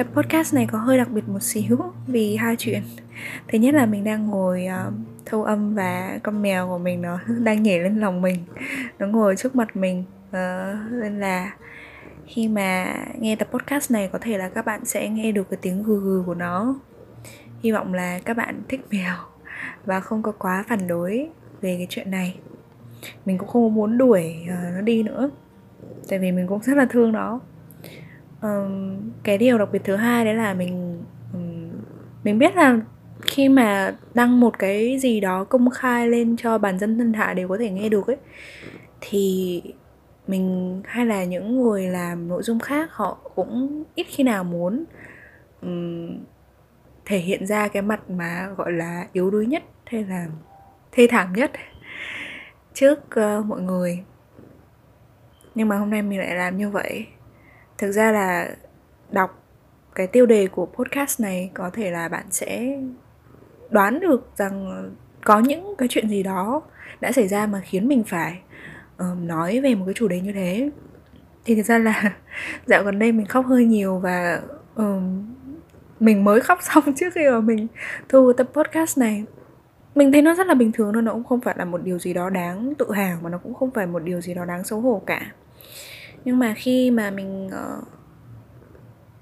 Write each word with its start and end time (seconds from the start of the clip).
Tập 0.00 0.06
podcast 0.14 0.54
này 0.54 0.66
có 0.72 0.78
hơi 0.78 0.98
đặc 0.98 1.08
biệt 1.10 1.28
một 1.28 1.42
xíu 1.42 1.78
vì 2.06 2.36
hai 2.36 2.56
chuyện. 2.58 2.82
Thứ 3.48 3.58
nhất 3.58 3.74
là 3.74 3.86
mình 3.86 4.04
đang 4.04 4.26
ngồi 4.26 4.66
uh, 4.88 4.94
thu 5.26 5.42
âm 5.42 5.74
và 5.74 6.18
con 6.22 6.42
mèo 6.42 6.68
của 6.68 6.78
mình 6.78 7.02
nó 7.02 7.18
đang 7.38 7.62
nhảy 7.62 7.78
lên 7.78 8.00
lòng 8.00 8.22
mình. 8.22 8.36
Nó 8.98 9.06
ngồi 9.06 9.36
trước 9.36 9.56
mặt 9.56 9.76
mình 9.76 10.04
uh, 10.28 10.92
Nên 10.92 11.20
là 11.20 11.56
khi 12.26 12.48
mà 12.48 12.96
nghe 13.18 13.36
tập 13.36 13.48
podcast 13.52 13.90
này 13.90 14.08
có 14.12 14.18
thể 14.22 14.38
là 14.38 14.48
các 14.48 14.64
bạn 14.64 14.84
sẽ 14.84 15.08
nghe 15.08 15.32
được 15.32 15.50
cái 15.50 15.58
tiếng 15.62 15.82
gừ 15.82 16.00
gừ 16.00 16.22
của 16.26 16.34
nó. 16.34 16.74
Hy 17.62 17.72
vọng 17.72 17.94
là 17.94 18.18
các 18.18 18.36
bạn 18.36 18.62
thích 18.68 18.86
mèo 18.90 19.14
và 19.84 20.00
không 20.00 20.22
có 20.22 20.32
quá 20.32 20.64
phản 20.68 20.88
đối 20.88 21.28
về 21.60 21.74
cái 21.76 21.86
chuyện 21.90 22.10
này. 22.10 22.38
Mình 23.26 23.38
cũng 23.38 23.48
không 23.48 23.74
muốn 23.74 23.98
đuổi 23.98 24.36
uh, 24.44 24.74
nó 24.74 24.80
đi 24.80 25.02
nữa 25.02 25.30
Tại 26.08 26.18
vì 26.18 26.32
mình 26.32 26.46
cũng 26.46 26.62
rất 26.62 26.76
là 26.76 26.86
thương 26.90 27.12
nó 27.12 27.40
um, 28.42 28.96
cái 29.22 29.38
điều 29.38 29.58
đặc 29.58 29.68
biệt 29.72 29.84
thứ 29.84 29.96
hai 29.96 30.24
đấy 30.24 30.34
là 30.34 30.54
mình 30.54 31.02
um, 31.32 31.70
mình 32.24 32.38
biết 32.38 32.56
là 32.56 32.80
khi 33.22 33.48
mà 33.48 33.94
đăng 34.14 34.40
một 34.40 34.58
cái 34.58 34.98
gì 34.98 35.20
đó 35.20 35.44
công 35.44 35.70
khai 35.70 36.08
lên 36.08 36.36
cho 36.36 36.58
bản 36.58 36.78
dân 36.78 36.98
thân 36.98 37.12
hạ 37.12 37.34
đều 37.34 37.48
có 37.48 37.56
thể 37.58 37.70
nghe 37.70 37.88
được 37.88 38.06
ấy 38.06 38.16
thì 39.00 39.62
mình 40.26 40.80
hay 40.84 41.06
là 41.06 41.24
những 41.24 41.60
người 41.60 41.86
làm 41.86 42.28
nội 42.28 42.42
dung 42.42 42.58
khác 42.58 42.88
họ 42.92 43.18
cũng 43.34 43.84
ít 43.94 44.06
khi 44.08 44.22
nào 44.24 44.44
muốn 44.44 44.84
um, 45.62 46.18
thể 47.04 47.18
hiện 47.18 47.46
ra 47.46 47.68
cái 47.68 47.82
mặt 47.82 48.10
mà 48.10 48.48
gọi 48.56 48.72
là 48.72 49.06
yếu 49.12 49.30
đuối 49.30 49.46
nhất 49.46 49.62
hay 49.84 50.04
là 50.04 50.26
thê 50.92 51.06
thảm 51.10 51.32
nhất 51.32 51.50
trước 52.74 52.98
uh, 52.98 53.46
mọi 53.46 53.60
người. 53.60 54.04
Nhưng 55.54 55.68
mà 55.68 55.76
hôm 55.76 55.90
nay 55.90 56.02
mình 56.02 56.18
lại 56.18 56.34
làm 56.34 56.56
như 56.56 56.70
vậy 56.70 57.06
thực 57.80 57.92
ra 57.92 58.12
là 58.12 58.48
đọc 59.10 59.44
cái 59.94 60.06
tiêu 60.06 60.26
đề 60.26 60.46
của 60.46 60.66
podcast 60.66 61.20
này 61.20 61.50
có 61.54 61.70
thể 61.72 61.90
là 61.90 62.08
bạn 62.08 62.24
sẽ 62.30 62.78
đoán 63.70 64.00
được 64.00 64.30
rằng 64.36 64.90
có 65.24 65.38
những 65.38 65.74
cái 65.78 65.88
chuyện 65.88 66.08
gì 66.08 66.22
đó 66.22 66.62
đã 67.00 67.12
xảy 67.12 67.28
ra 67.28 67.46
mà 67.46 67.60
khiến 67.64 67.88
mình 67.88 68.04
phải 68.04 68.40
uh, 69.02 69.18
nói 69.18 69.60
về 69.60 69.74
một 69.74 69.84
cái 69.86 69.94
chủ 69.94 70.08
đề 70.08 70.20
như 70.20 70.32
thế. 70.32 70.70
Thì 71.44 71.54
thực 71.54 71.66
ra 71.66 71.78
là 71.78 72.12
dạo 72.66 72.84
gần 72.84 72.98
đây 72.98 73.12
mình 73.12 73.26
khóc 73.26 73.46
hơi 73.46 73.64
nhiều 73.64 73.98
và 73.98 74.42
uh, 74.82 75.02
mình 76.00 76.24
mới 76.24 76.40
khóc 76.40 76.58
xong 76.62 76.84
trước 76.96 77.12
khi 77.14 77.28
mà 77.30 77.40
mình 77.40 77.66
thu 78.08 78.32
tập 78.32 78.46
podcast 78.52 78.98
này. 78.98 79.24
Mình 79.94 80.12
thấy 80.12 80.22
nó 80.22 80.34
rất 80.34 80.46
là 80.46 80.54
bình 80.54 80.72
thường 80.72 80.92
thôi 80.92 81.02
nó 81.02 81.12
cũng 81.12 81.24
không 81.24 81.40
phải 81.40 81.54
là 81.58 81.64
một 81.64 81.82
điều 81.82 81.98
gì 81.98 82.14
đó 82.14 82.30
đáng 82.30 82.74
tự 82.78 82.92
hào 82.92 83.18
mà 83.22 83.30
nó 83.30 83.38
cũng 83.38 83.54
không 83.54 83.70
phải 83.70 83.86
một 83.86 84.02
điều 84.02 84.20
gì 84.20 84.34
đó 84.34 84.44
đáng 84.44 84.64
xấu 84.64 84.80
hổ 84.80 85.02
cả 85.06 85.32
nhưng 86.24 86.38
mà 86.38 86.54
khi 86.56 86.90
mà 86.90 87.10
mình 87.10 87.46
uh, 87.46 87.84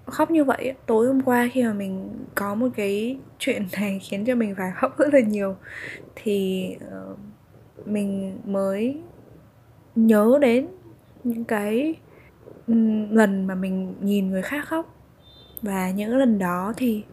khóc 0.06 0.30
như 0.30 0.44
vậy 0.44 0.74
tối 0.86 1.06
hôm 1.06 1.20
qua 1.20 1.48
khi 1.52 1.62
mà 1.62 1.72
mình 1.72 2.24
có 2.34 2.54
một 2.54 2.68
cái 2.76 3.18
chuyện 3.38 3.66
này 3.80 4.00
khiến 4.02 4.24
cho 4.24 4.34
mình 4.34 4.54
phải 4.54 4.72
khóc 4.74 4.98
rất 4.98 5.14
là 5.14 5.20
nhiều 5.20 5.56
thì 6.14 6.68
uh, 6.76 7.18
mình 7.86 8.38
mới 8.44 9.00
nhớ 9.94 10.38
đến 10.40 10.68
những 11.24 11.44
cái 11.44 11.94
lần 13.10 13.46
mà 13.46 13.54
mình 13.54 13.94
nhìn 14.00 14.30
người 14.30 14.42
khác 14.42 14.68
khóc. 14.68 14.94
Và 15.62 15.90
những 15.90 16.16
lần 16.16 16.38
đó 16.38 16.72
thì 16.76 17.04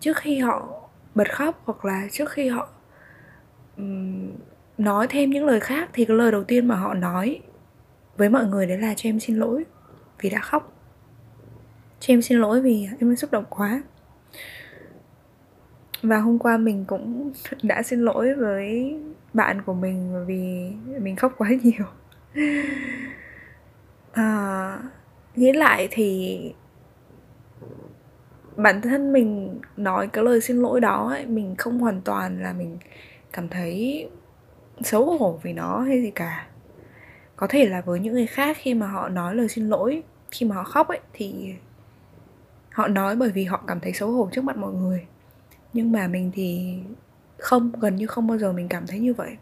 trước 0.00 0.16
khi 0.16 0.38
họ 0.38 0.82
bật 1.14 1.32
khóc 1.32 1.62
hoặc 1.64 1.84
là 1.84 2.08
trước 2.12 2.30
khi 2.30 2.48
họ 2.48 2.68
um, 3.76 4.30
nói 4.78 5.06
thêm 5.10 5.30
những 5.30 5.44
lời 5.44 5.60
khác 5.60 5.90
thì 5.92 6.04
cái 6.04 6.16
lời 6.16 6.32
đầu 6.32 6.44
tiên 6.44 6.68
mà 6.68 6.76
họ 6.76 6.94
nói 6.94 7.40
với 8.16 8.28
mọi 8.28 8.46
người 8.46 8.66
đấy 8.66 8.78
là 8.78 8.94
cho 8.96 9.08
em 9.08 9.20
xin 9.20 9.36
lỗi 9.36 9.64
vì 10.20 10.30
đã 10.30 10.40
khóc. 10.40 10.72
Cho 12.00 12.14
em 12.14 12.22
xin 12.22 12.38
lỗi 12.38 12.60
vì 12.60 12.88
em 13.00 13.16
xúc 13.16 13.30
động 13.30 13.44
quá. 13.50 13.82
Và 16.02 16.18
hôm 16.18 16.38
qua 16.38 16.56
mình 16.56 16.84
cũng 16.84 17.32
đã 17.62 17.82
xin 17.82 18.00
lỗi 18.00 18.34
với 18.34 18.96
bạn 19.32 19.62
của 19.62 19.74
mình 19.74 20.24
vì 20.26 20.72
mình 21.00 21.16
khóc 21.16 21.34
quá 21.38 21.48
nhiều. 21.62 21.86
À, 24.12 24.78
nghĩ 25.36 25.52
lại 25.52 25.88
thì 25.90 26.38
bản 28.56 28.80
thân 28.80 29.12
mình 29.12 29.60
nói 29.76 30.06
cái 30.06 30.24
lời 30.24 30.40
xin 30.40 30.56
lỗi 30.56 30.80
đó 30.80 31.08
ấy, 31.08 31.26
mình 31.26 31.54
không 31.58 31.78
hoàn 31.78 32.00
toàn 32.00 32.42
là 32.42 32.52
mình 32.52 32.78
cảm 33.32 33.48
thấy 33.48 34.08
xấu 34.82 35.18
hổ 35.18 35.40
vì 35.42 35.52
nó 35.52 35.80
hay 35.80 36.02
gì 36.02 36.10
cả 36.10 36.46
có 37.36 37.46
thể 37.46 37.68
là 37.68 37.80
với 37.80 38.00
những 38.00 38.14
người 38.14 38.26
khác 38.26 38.56
khi 38.60 38.74
mà 38.74 38.86
họ 38.86 39.08
nói 39.08 39.34
lời 39.34 39.48
xin 39.48 39.68
lỗi, 39.68 40.02
khi 40.30 40.46
mà 40.46 40.54
họ 40.54 40.64
khóc 40.64 40.88
ấy, 40.88 41.00
thì 41.12 41.54
họ 42.72 42.88
nói 42.88 43.16
bởi 43.16 43.30
vì 43.30 43.44
họ 43.44 43.62
cảm 43.66 43.80
thấy 43.80 43.92
xấu 43.92 44.10
hổ 44.12 44.28
trước 44.32 44.44
mặt 44.44 44.56
mọi 44.56 44.72
người. 44.72 45.06
Nhưng 45.72 45.92
mà 45.92 46.08
mình 46.08 46.30
thì 46.34 46.78
không, 47.38 47.72
gần 47.80 47.96
như 47.96 48.06
không 48.06 48.26
bao 48.26 48.38
giờ 48.38 48.52
mình 48.52 48.68
cảm 48.68 48.86
thấy 48.86 48.98
như 48.98 49.14
vậy. 49.14 49.36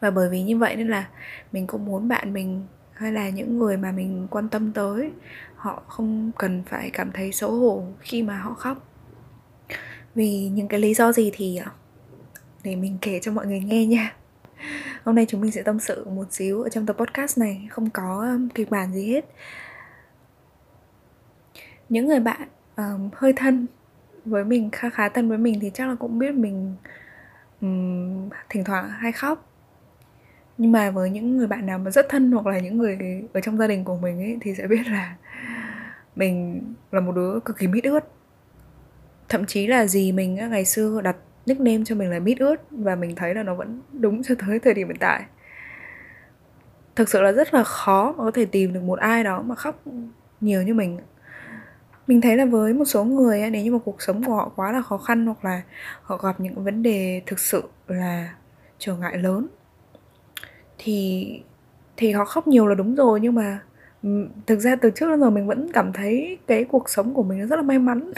Và 0.00 0.10
bởi 0.10 0.28
vì 0.30 0.42
như 0.42 0.58
vậy 0.58 0.76
nên 0.76 0.88
là 0.88 1.08
mình 1.52 1.66
cũng 1.66 1.84
muốn 1.84 2.08
bạn 2.08 2.32
mình 2.32 2.66
hay 2.92 3.12
là 3.12 3.28
những 3.28 3.58
người 3.58 3.76
mà 3.76 3.92
mình 3.92 4.26
quan 4.30 4.48
tâm 4.48 4.72
tới, 4.72 5.10
họ 5.56 5.82
không 5.86 6.30
cần 6.38 6.62
phải 6.66 6.90
cảm 6.90 7.12
thấy 7.12 7.32
xấu 7.32 7.50
hổ 7.50 7.84
khi 8.00 8.22
mà 8.22 8.38
họ 8.38 8.54
khóc. 8.54 8.88
Vì 10.14 10.48
những 10.48 10.68
cái 10.68 10.80
lý 10.80 10.94
do 10.94 11.12
gì 11.12 11.30
thì 11.34 11.56
ờ, 11.56 11.70
để 12.64 12.76
mình 12.76 12.98
kể 13.00 13.18
cho 13.22 13.32
mọi 13.32 13.46
người 13.46 13.60
nghe 13.60 13.86
nha 13.86 14.17
hôm 15.04 15.14
nay 15.14 15.26
chúng 15.28 15.40
mình 15.40 15.50
sẽ 15.50 15.62
tâm 15.62 15.78
sự 15.78 16.04
một 16.04 16.32
xíu 16.32 16.62
ở 16.62 16.68
trong 16.68 16.86
tập 16.86 16.96
podcast 16.98 17.38
này 17.38 17.68
không 17.70 17.90
có 17.90 18.28
um, 18.32 18.48
kịch 18.48 18.70
bản 18.70 18.92
gì 18.92 19.12
hết. 19.12 19.24
Những 21.88 22.06
người 22.06 22.20
bạn 22.20 22.48
um, 22.76 23.10
hơi 23.12 23.32
thân 23.32 23.66
với 24.24 24.44
mình 24.44 24.70
khá 24.70 24.90
khá 24.90 25.08
thân 25.08 25.28
với 25.28 25.38
mình 25.38 25.58
thì 25.60 25.70
chắc 25.74 25.88
là 25.88 25.94
cũng 25.94 26.18
biết 26.18 26.34
mình 26.34 26.76
um, 27.60 28.28
thỉnh 28.48 28.64
thoảng 28.64 28.90
hay 28.90 29.12
khóc. 29.12 29.44
Nhưng 30.58 30.72
mà 30.72 30.90
với 30.90 31.10
những 31.10 31.36
người 31.36 31.46
bạn 31.46 31.66
nào 31.66 31.78
mà 31.78 31.90
rất 31.90 32.06
thân 32.08 32.32
hoặc 32.32 32.46
là 32.46 32.58
những 32.58 32.78
người 32.78 32.98
ở 33.32 33.40
trong 33.40 33.58
gia 33.58 33.66
đình 33.66 33.84
của 33.84 33.96
mình 33.96 34.20
ấy 34.20 34.38
thì 34.40 34.54
sẽ 34.54 34.66
biết 34.66 34.86
là 34.86 35.16
mình 36.16 36.62
là 36.92 37.00
một 37.00 37.12
đứa 37.12 37.40
cực 37.44 37.58
kỳ 37.58 37.66
mít 37.66 37.84
ướt. 37.84 38.04
Thậm 39.28 39.46
chí 39.46 39.66
là 39.66 39.86
gì 39.86 40.12
mình 40.12 40.34
ngày 40.34 40.64
xưa 40.64 41.00
đặt 41.00 41.16
nickname 41.48 41.84
cho 41.84 41.94
mình 41.94 42.10
là 42.10 42.18
mít 42.18 42.38
ướt 42.38 42.56
và 42.70 42.94
mình 42.94 43.16
thấy 43.16 43.34
là 43.34 43.42
nó 43.42 43.54
vẫn 43.54 43.80
đúng 43.92 44.22
cho 44.22 44.34
tới 44.46 44.58
thời 44.58 44.74
điểm 44.74 44.88
hiện 44.88 44.96
tại. 45.00 45.24
Thực 46.96 47.08
sự 47.08 47.22
là 47.22 47.32
rất 47.32 47.54
là 47.54 47.64
khó 47.64 48.14
mà 48.18 48.24
có 48.24 48.30
thể 48.30 48.44
tìm 48.44 48.72
được 48.72 48.82
một 48.82 48.98
ai 48.98 49.24
đó 49.24 49.42
mà 49.42 49.54
khóc 49.54 49.82
nhiều 50.40 50.62
như 50.62 50.74
mình. 50.74 50.98
Mình 52.06 52.20
thấy 52.20 52.36
là 52.36 52.44
với 52.44 52.74
một 52.74 52.84
số 52.84 53.04
người 53.04 53.50
nếu 53.50 53.64
như 53.64 53.72
mà 53.72 53.78
cuộc 53.84 54.02
sống 54.02 54.24
của 54.24 54.34
họ 54.34 54.52
quá 54.56 54.72
là 54.72 54.82
khó 54.82 54.98
khăn 54.98 55.26
hoặc 55.26 55.44
là 55.44 55.62
họ 56.02 56.16
gặp 56.16 56.40
những 56.40 56.64
vấn 56.64 56.82
đề 56.82 57.22
thực 57.26 57.38
sự 57.38 57.62
là 57.86 58.34
trở 58.78 58.96
ngại 58.96 59.18
lớn, 59.18 59.46
thì 60.78 61.42
thì 61.96 62.12
họ 62.12 62.24
khóc 62.24 62.46
nhiều 62.46 62.66
là 62.66 62.74
đúng 62.74 62.94
rồi. 62.94 63.20
Nhưng 63.20 63.34
mà 63.34 63.60
thực 64.46 64.60
ra 64.60 64.76
từ 64.76 64.90
trước 64.90 65.10
đến 65.10 65.20
giờ 65.20 65.30
mình 65.30 65.46
vẫn 65.46 65.68
cảm 65.72 65.92
thấy 65.92 66.38
cái 66.46 66.64
cuộc 66.64 66.90
sống 66.90 67.14
của 67.14 67.22
mình 67.22 67.38
nó 67.38 67.46
rất 67.46 67.56
là 67.56 67.62
may 67.62 67.78
mắn 67.78 68.12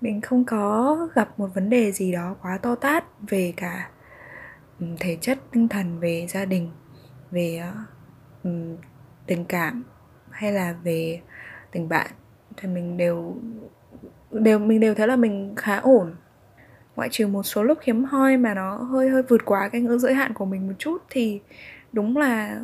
mình 0.00 0.20
không 0.20 0.44
có 0.44 0.96
gặp 1.14 1.38
một 1.38 1.48
vấn 1.54 1.70
đề 1.70 1.92
gì 1.92 2.12
đó 2.12 2.36
quá 2.42 2.58
to 2.62 2.74
tát 2.74 3.04
về 3.28 3.52
cả 3.56 3.90
ừ, 4.80 4.86
thể 5.00 5.16
chất 5.20 5.38
tinh 5.52 5.68
thần 5.68 6.00
về 6.00 6.26
gia 6.28 6.44
đình 6.44 6.70
về 7.30 7.62
uh, 8.48 8.50
tình 9.26 9.44
cảm 9.44 9.84
hay 10.30 10.52
là 10.52 10.74
về 10.84 11.20
tình 11.72 11.88
bạn. 11.88 12.10
Thì 12.56 12.68
mình 12.68 12.96
đều 12.96 13.36
đều 14.30 14.58
mình 14.58 14.80
đều 14.80 14.94
thấy 14.94 15.08
là 15.08 15.16
mình 15.16 15.54
khá 15.56 15.76
ổn. 15.76 16.14
Ngoại 16.96 17.08
trừ 17.12 17.26
một 17.26 17.42
số 17.42 17.62
lúc 17.62 17.78
hiếm 17.82 18.04
hoi 18.04 18.36
mà 18.36 18.54
nó 18.54 18.76
hơi 18.76 19.08
hơi 19.08 19.22
vượt 19.22 19.44
quá 19.44 19.68
cái 19.68 19.80
ngưỡng 19.80 19.98
giới 19.98 20.14
hạn 20.14 20.34
của 20.34 20.44
mình 20.44 20.66
một 20.66 20.74
chút 20.78 21.02
thì 21.10 21.40
đúng 21.92 22.16
là 22.16 22.60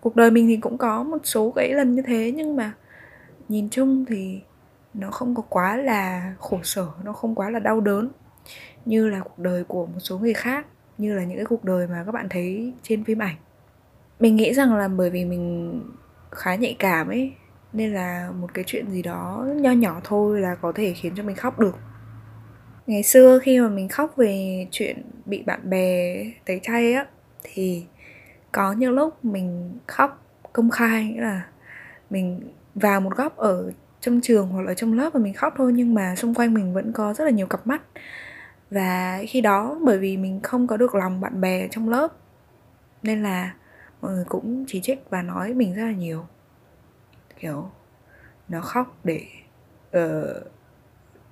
cuộc 0.00 0.16
đời 0.16 0.30
mình 0.30 0.46
thì 0.48 0.56
cũng 0.56 0.78
có 0.78 1.02
một 1.02 1.18
số 1.24 1.52
cái 1.56 1.72
lần 1.72 1.94
như 1.94 2.02
thế 2.02 2.32
nhưng 2.36 2.56
mà 2.56 2.72
nhìn 3.48 3.70
chung 3.70 4.04
thì 4.04 4.40
nó 4.98 5.10
không 5.10 5.34
có 5.34 5.42
quá 5.48 5.76
là 5.76 6.34
khổ 6.38 6.60
sở, 6.62 6.86
nó 7.04 7.12
không 7.12 7.34
quá 7.34 7.50
là 7.50 7.58
đau 7.58 7.80
đớn 7.80 8.08
như 8.84 9.08
là 9.08 9.20
cuộc 9.20 9.38
đời 9.38 9.64
của 9.64 9.86
một 9.86 9.98
số 9.98 10.18
người 10.18 10.34
khác, 10.34 10.66
như 10.98 11.14
là 11.14 11.24
những 11.24 11.36
cái 11.36 11.46
cuộc 11.46 11.64
đời 11.64 11.86
mà 11.86 12.02
các 12.06 12.12
bạn 12.12 12.26
thấy 12.30 12.72
trên 12.82 13.04
phim 13.04 13.22
ảnh. 13.22 13.36
Mình 14.20 14.36
nghĩ 14.36 14.54
rằng 14.54 14.74
là 14.74 14.88
bởi 14.88 15.10
vì 15.10 15.24
mình 15.24 15.82
khá 16.30 16.54
nhạy 16.54 16.76
cảm 16.78 17.08
ấy, 17.08 17.32
nên 17.72 17.94
là 17.94 18.30
một 18.40 18.54
cái 18.54 18.64
chuyện 18.66 18.90
gì 18.90 19.02
đó 19.02 19.46
nho 19.56 19.72
nhỏ 19.72 20.00
thôi 20.04 20.40
là 20.40 20.54
có 20.54 20.72
thể 20.74 20.92
khiến 20.92 21.12
cho 21.16 21.22
mình 21.22 21.36
khóc 21.36 21.58
được. 21.58 21.76
Ngày 22.86 23.02
xưa 23.02 23.38
khi 23.42 23.60
mà 23.60 23.68
mình 23.68 23.88
khóc 23.88 24.16
về 24.16 24.66
chuyện 24.70 25.02
bị 25.26 25.42
bạn 25.42 25.70
bè 25.70 26.16
tẩy 26.46 26.60
chay 26.62 26.92
á, 26.92 27.06
thì 27.42 27.86
có 28.52 28.72
những 28.72 28.92
lúc 28.92 29.24
mình 29.24 29.78
khóc 29.86 30.22
công 30.52 30.70
khai, 30.70 31.04
nghĩa 31.04 31.20
là 31.20 31.46
mình 32.10 32.52
vào 32.74 33.00
một 33.00 33.16
góc 33.16 33.36
ở 33.36 33.70
trong 34.00 34.20
trường 34.20 34.48
hoặc 34.48 34.62
là 34.62 34.74
trong 34.74 34.92
lớp 34.92 35.10
và 35.12 35.20
mình 35.20 35.34
khóc 35.34 35.54
thôi 35.56 35.72
nhưng 35.74 35.94
mà 35.94 36.16
xung 36.16 36.34
quanh 36.34 36.54
mình 36.54 36.74
vẫn 36.74 36.92
có 36.92 37.14
rất 37.14 37.24
là 37.24 37.30
nhiều 37.30 37.46
cặp 37.46 37.66
mắt. 37.66 37.82
Và 38.70 39.22
khi 39.28 39.40
đó 39.40 39.78
bởi 39.84 39.98
vì 39.98 40.16
mình 40.16 40.40
không 40.42 40.66
có 40.66 40.76
được 40.76 40.94
lòng 40.94 41.20
bạn 41.20 41.40
bè 41.40 41.68
trong 41.70 41.88
lớp 41.88 42.12
nên 43.02 43.22
là 43.22 43.54
mọi 44.00 44.12
người 44.12 44.24
cũng 44.28 44.64
chỉ 44.68 44.80
trích 44.80 45.10
và 45.10 45.22
nói 45.22 45.54
mình 45.54 45.74
rất 45.74 45.84
là 45.84 45.92
nhiều. 45.92 46.26
Kiểu 47.40 47.70
nó 48.48 48.60
khóc 48.60 48.98
để 49.04 49.26
uh, 49.96 50.46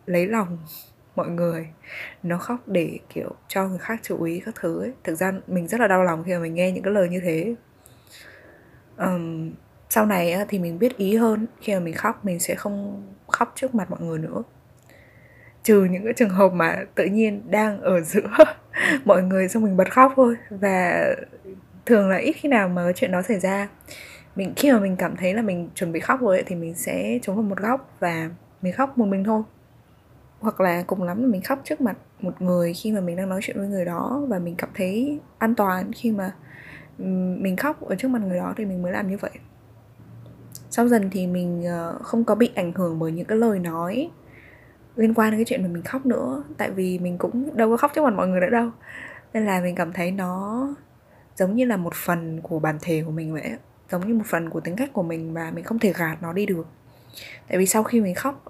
lấy 0.07 0.27
lòng 0.27 0.59
mọi 1.17 1.29
người. 1.29 1.69
Nó 2.23 2.39
khóc 2.39 2.61
để 2.67 2.99
kiểu 3.09 3.31
cho 3.49 3.69
người 3.69 3.79
khác 3.79 4.01
chú 4.03 4.23
ý 4.23 4.41
các 4.41 4.55
thứ 4.61 4.81
ấy. 4.81 4.93
Thực 5.05 5.15
ra 5.15 5.33
mình 5.47 5.69
rất 5.69 5.81
là 5.81 5.89
đau 5.89 6.05
lòng 6.05 6.25
khi 6.25 6.33
mà 6.33 6.39
mình 6.39 6.55
nghe 6.55 6.73
những 6.73 6.83
cái 6.83 6.93
lời 6.93 7.09
như 7.09 7.21
thế. 7.21 7.55
Um, 8.97 9.53
sau 9.89 10.07
này 10.07 10.37
thì 10.49 10.59
mình 10.59 10.79
biết 10.79 10.97
ý 10.97 11.17
hơn. 11.17 11.47
Khi 11.61 11.75
mà 11.75 11.81
mình 11.81 11.95
khóc 11.95 12.25
mình 12.25 12.41
sẽ 12.41 12.55
không 12.55 13.07
khóc 13.29 13.53
trước 13.55 13.75
mặt 13.75 13.91
mọi 13.91 14.01
người 14.01 14.19
nữa. 14.19 14.43
Trừ 15.63 15.85
những 15.85 16.05
cái 16.05 16.13
trường 16.13 16.29
hợp 16.29 16.53
mà 16.53 16.85
tự 16.95 17.05
nhiên 17.05 17.43
đang 17.51 17.81
ở 17.81 18.01
giữa 18.01 18.29
mọi 19.05 19.23
người 19.23 19.49
xong 19.49 19.63
mình 19.63 19.77
bật 19.77 19.93
khóc 19.93 20.13
thôi. 20.17 20.37
Và 20.51 21.07
thường 21.87 22.09
là 22.09 22.17
ít 22.17 22.33
khi 22.33 22.49
nào 22.49 22.69
mà 22.69 22.93
chuyện 22.95 23.13
đó 23.13 23.23
xảy 23.23 23.41
ra. 23.41 23.69
Mình 24.37 24.53
khi 24.57 24.73
mà 24.73 24.79
mình 24.81 24.97
cảm 24.97 25.17
thấy 25.17 25.35
là 25.35 25.43
mình 25.43 25.69
chuẩn 25.75 25.93
bị 25.93 26.01
khóc 26.01 26.21
rồi 26.21 26.37
ấy, 26.37 26.45
thì 26.47 26.55
mình 26.55 26.75
sẽ 26.75 27.19
trốn 27.23 27.37
vào 27.37 27.43
một 27.43 27.59
góc 27.59 27.97
và 28.01 28.31
mình 28.63 28.73
khóc 28.73 28.99
một 28.99 29.07
mình 29.07 29.25
thôi. 29.25 29.43
Hoặc 30.41 30.61
là 30.61 30.83
cùng 30.87 31.03
lắm 31.03 31.23
là 31.23 31.29
mình 31.29 31.43
khóc 31.43 31.61
trước 31.65 31.81
mặt 31.81 31.97
một 32.21 32.43
người 32.43 32.75
khi 32.75 32.93
mà 32.93 33.01
mình 33.01 33.17
đang 33.17 33.29
nói 33.29 33.41
chuyện 33.43 33.59
với 33.59 33.69
người 33.69 33.85
đó 33.85 34.25
và 34.29 34.39
mình 34.39 34.55
cảm 34.57 34.71
thấy 34.75 35.21
an 35.39 35.55
toàn 35.55 35.93
khi 35.93 36.13
mà 36.13 36.33
mình 37.37 37.57
khóc 37.57 37.81
ở 37.81 37.97
trước 37.97 38.09
mặt 38.09 38.23
người 38.23 38.39
đó 38.39 38.55
thì 38.57 38.65
mình 38.65 38.83
mới 38.83 38.93
làm 38.93 39.11
như 39.11 39.17
vậy 39.17 39.31
sau 40.75 40.88
dần 40.88 41.11
thì 41.11 41.26
mình 41.26 41.65
ờ, 41.65 41.99
không 42.03 42.25
có 42.25 42.35
bị 42.35 42.50
ảnh 42.55 42.73
hưởng 42.73 42.99
bởi 42.99 43.12
những 43.12 43.25
cái 43.26 43.38
lời 43.38 43.59
nói 43.59 44.11
liên 44.97 45.15
quan 45.15 45.31
đến 45.31 45.38
cái 45.38 45.44
chuyện 45.44 45.62
mà 45.62 45.69
mình 45.69 45.82
khóc 45.82 46.06
nữa. 46.06 46.44
Tại 46.56 46.71
vì 46.71 46.99
mình 46.99 47.19
cũng 47.19 47.56
đâu 47.56 47.71
có 47.71 47.76
khóc 47.76 47.93
trước 47.94 48.03
mặt 48.05 48.15
mọi 48.15 48.29
người 48.29 48.41
nữa 48.41 48.50
đâu. 48.50 48.71
Nên 49.32 49.47
là 49.47 49.61
mình 49.61 49.75
cảm 49.75 49.93
thấy 49.93 50.11
nó 50.11 50.69
giống 51.37 51.55
như 51.55 51.65
là 51.65 51.76
một 51.76 51.94
phần 51.94 52.41
của 52.41 52.59
bản 52.59 52.79
thể 52.82 53.03
của 53.06 53.11
mình 53.11 53.32
vậy 53.32 53.50
giống 53.91 54.09
như 54.09 54.15
một 54.15 54.25
phần 54.26 54.50
của 54.50 54.61
tính 54.61 54.76
cách 54.76 54.91
của 54.93 55.03
mình 55.03 55.35
mà 55.35 55.50
mình 55.50 55.65
không 55.65 55.79
thể 55.79 55.93
gạt 55.93 56.17
nó 56.23 56.32
đi 56.32 56.47
được. 56.47 56.67
Tại 57.49 57.59
vì 57.59 57.67
sau 57.67 57.82
khi 57.82 58.00
mình 58.00 58.15
khóc, 58.15 58.44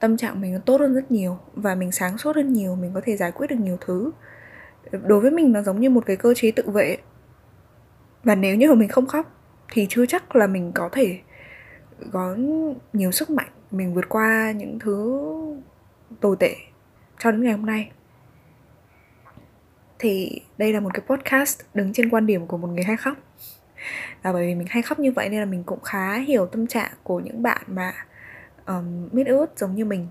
tâm 0.00 0.16
trạng 0.16 0.40
mình 0.40 0.52
nó 0.52 0.58
tốt 0.66 0.80
hơn 0.80 0.94
rất 0.94 1.10
nhiều 1.10 1.38
và 1.54 1.74
mình 1.74 1.92
sáng 1.92 2.18
suốt 2.18 2.36
hơn 2.36 2.52
nhiều, 2.52 2.76
mình 2.76 2.90
có 2.94 3.00
thể 3.04 3.16
giải 3.16 3.32
quyết 3.32 3.46
được 3.46 3.58
nhiều 3.58 3.76
thứ. 3.80 4.10
Đối 4.92 5.20
với 5.20 5.30
mình 5.30 5.52
nó 5.52 5.62
giống 5.62 5.80
như 5.80 5.90
một 5.90 6.06
cái 6.06 6.16
cơ 6.16 6.34
chế 6.36 6.50
tự 6.50 6.70
vệ. 6.70 6.96
Và 8.24 8.34
nếu 8.34 8.56
như 8.56 8.68
mà 8.68 8.74
mình 8.74 8.88
không 8.88 9.06
khóc 9.06 9.36
thì 9.72 9.86
chưa 9.90 10.06
chắc 10.06 10.36
là 10.36 10.46
mình 10.46 10.72
có 10.72 10.88
thể 10.92 11.18
có 12.12 12.36
nhiều 12.92 13.10
sức 13.10 13.30
mạnh 13.30 13.48
mình 13.70 13.94
vượt 13.94 14.08
qua 14.08 14.52
những 14.56 14.78
thứ 14.78 15.20
tồi 16.20 16.36
tệ 16.40 16.56
cho 17.18 17.30
đến 17.30 17.42
ngày 17.42 17.52
hôm 17.52 17.66
nay. 17.66 17.90
Thì 19.98 20.40
đây 20.58 20.72
là 20.72 20.80
một 20.80 20.90
cái 20.94 21.02
podcast 21.06 21.60
đứng 21.74 21.92
trên 21.92 22.10
quan 22.10 22.26
điểm 22.26 22.46
của 22.46 22.56
một 22.56 22.68
người 22.68 22.84
hay 22.84 22.96
khóc. 22.96 23.16
Là 24.22 24.32
bởi 24.32 24.46
vì 24.46 24.54
mình 24.54 24.66
hay 24.70 24.82
khóc 24.82 24.98
như 24.98 25.12
vậy 25.12 25.28
nên 25.28 25.40
là 25.40 25.46
mình 25.46 25.64
cũng 25.64 25.80
khá 25.80 26.18
hiểu 26.18 26.46
tâm 26.46 26.66
trạng 26.66 26.92
của 27.02 27.20
những 27.20 27.42
bạn 27.42 27.62
mà 27.66 27.92
um, 28.66 29.08
mít 29.12 29.26
ướt 29.26 29.46
giống 29.56 29.74
như 29.74 29.84
mình. 29.84 30.08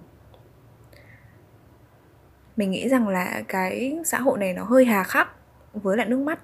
Mình 2.57 2.71
nghĩ 2.71 2.89
rằng 2.89 3.07
là 3.07 3.42
cái 3.47 4.00
xã 4.06 4.19
hội 4.19 4.39
này 4.39 4.53
nó 4.53 4.63
hơi 4.63 4.85
hà 4.85 5.03
khắc 5.03 5.30
với 5.74 5.97
lại 5.97 6.09
nước 6.09 6.19
mắt 6.19 6.39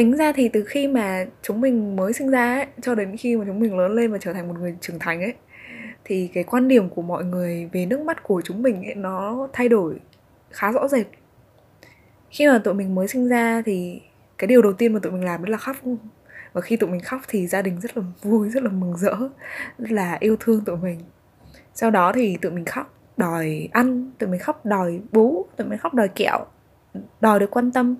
tính 0.00 0.16
ra 0.16 0.32
thì 0.32 0.48
từ 0.48 0.64
khi 0.64 0.88
mà 0.88 1.26
chúng 1.42 1.60
mình 1.60 1.96
mới 1.96 2.12
sinh 2.12 2.30
ra 2.30 2.54
ấy, 2.54 2.66
cho 2.82 2.94
đến 2.94 3.16
khi 3.16 3.36
mà 3.36 3.44
chúng 3.46 3.60
mình 3.60 3.78
lớn 3.78 3.92
lên 3.92 4.12
và 4.12 4.18
trở 4.18 4.32
thành 4.32 4.48
một 4.48 4.54
người 4.58 4.76
trưởng 4.80 4.98
thành 4.98 5.22
ấy 5.22 5.34
thì 6.04 6.30
cái 6.34 6.44
quan 6.44 6.68
điểm 6.68 6.88
của 6.88 7.02
mọi 7.02 7.24
người 7.24 7.68
về 7.72 7.86
nước 7.86 8.00
mắt 8.00 8.22
của 8.22 8.42
chúng 8.44 8.62
mình 8.62 8.84
ấy, 8.84 8.94
nó 8.94 9.48
thay 9.52 9.68
đổi 9.68 9.94
khá 10.50 10.72
rõ 10.72 10.88
rệt. 10.88 11.06
Khi 12.30 12.46
mà 12.46 12.58
tụi 12.64 12.74
mình 12.74 12.94
mới 12.94 13.08
sinh 13.08 13.28
ra 13.28 13.62
thì 13.66 14.00
cái 14.38 14.48
điều 14.48 14.62
đầu 14.62 14.72
tiên 14.72 14.92
mà 14.92 15.00
tụi 15.02 15.12
mình 15.12 15.24
làm 15.24 15.44
đó 15.44 15.50
là 15.50 15.58
khóc. 15.58 15.76
Và 16.52 16.60
khi 16.60 16.76
tụi 16.76 16.90
mình 16.90 17.00
khóc 17.00 17.20
thì 17.28 17.46
gia 17.46 17.62
đình 17.62 17.80
rất 17.80 17.96
là 17.96 18.02
vui 18.22 18.48
rất 18.48 18.62
là 18.62 18.70
mừng 18.70 18.96
rỡ 18.96 19.16
rất 19.78 19.92
là 19.92 20.16
yêu 20.20 20.36
thương 20.40 20.64
tụi 20.64 20.76
mình. 20.76 21.00
Sau 21.74 21.90
đó 21.90 22.12
thì 22.14 22.36
tụi 22.42 22.52
mình 22.52 22.64
khóc 22.64 22.94
đòi 23.16 23.68
ăn 23.72 24.10
tụi 24.18 24.28
mình 24.28 24.40
khóc 24.40 24.66
đòi 24.66 25.00
bú 25.12 25.46
tụi 25.56 25.66
mình 25.66 25.78
khóc 25.78 25.94
đòi 25.94 26.08
kẹo 26.08 26.46
đòi 27.20 27.40
được 27.40 27.50
quan 27.50 27.72
tâm 27.72 27.96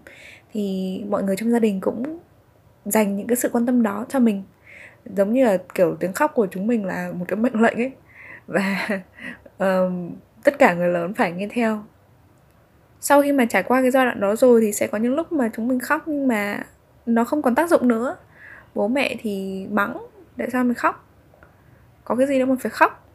thì 0.52 1.04
mọi 1.08 1.22
người 1.22 1.36
trong 1.36 1.50
gia 1.50 1.58
đình 1.58 1.80
cũng 1.80 2.18
dành 2.84 3.16
những 3.16 3.26
cái 3.26 3.36
sự 3.36 3.48
quan 3.52 3.66
tâm 3.66 3.82
đó 3.82 4.06
cho 4.08 4.18
mình. 4.18 4.42
Giống 5.16 5.32
như 5.32 5.44
là 5.44 5.58
kiểu 5.74 5.96
tiếng 6.00 6.12
khóc 6.12 6.32
của 6.34 6.46
chúng 6.50 6.66
mình 6.66 6.84
là 6.84 7.12
một 7.12 7.24
cái 7.28 7.36
mệnh 7.36 7.62
lệnh 7.62 7.76
ấy. 7.76 7.92
Và 8.46 8.88
um, 9.58 10.10
tất 10.44 10.58
cả 10.58 10.74
người 10.74 10.88
lớn 10.88 11.14
phải 11.14 11.32
nghe 11.32 11.48
theo. 11.50 11.84
Sau 13.00 13.22
khi 13.22 13.32
mà 13.32 13.44
trải 13.44 13.62
qua 13.62 13.82
cái 13.82 13.90
giai 13.90 14.04
đoạn 14.04 14.20
đó 14.20 14.36
rồi 14.36 14.60
thì 14.60 14.72
sẽ 14.72 14.86
có 14.86 14.98
những 14.98 15.14
lúc 15.14 15.32
mà 15.32 15.50
chúng 15.56 15.68
mình 15.68 15.80
khóc 15.80 16.02
nhưng 16.06 16.28
mà 16.28 16.64
nó 17.06 17.24
không 17.24 17.42
còn 17.42 17.54
tác 17.54 17.70
dụng 17.70 17.88
nữa. 17.88 18.16
Bố 18.74 18.88
mẹ 18.88 19.16
thì 19.20 19.66
mắng 19.70 20.06
tại 20.38 20.50
sao 20.52 20.64
mình 20.64 20.74
khóc? 20.74 21.06
Có 22.04 22.14
cái 22.14 22.26
gì 22.26 22.38
đâu 22.38 22.48
mà 22.48 22.56
phải 22.60 22.70
khóc. 22.70 23.08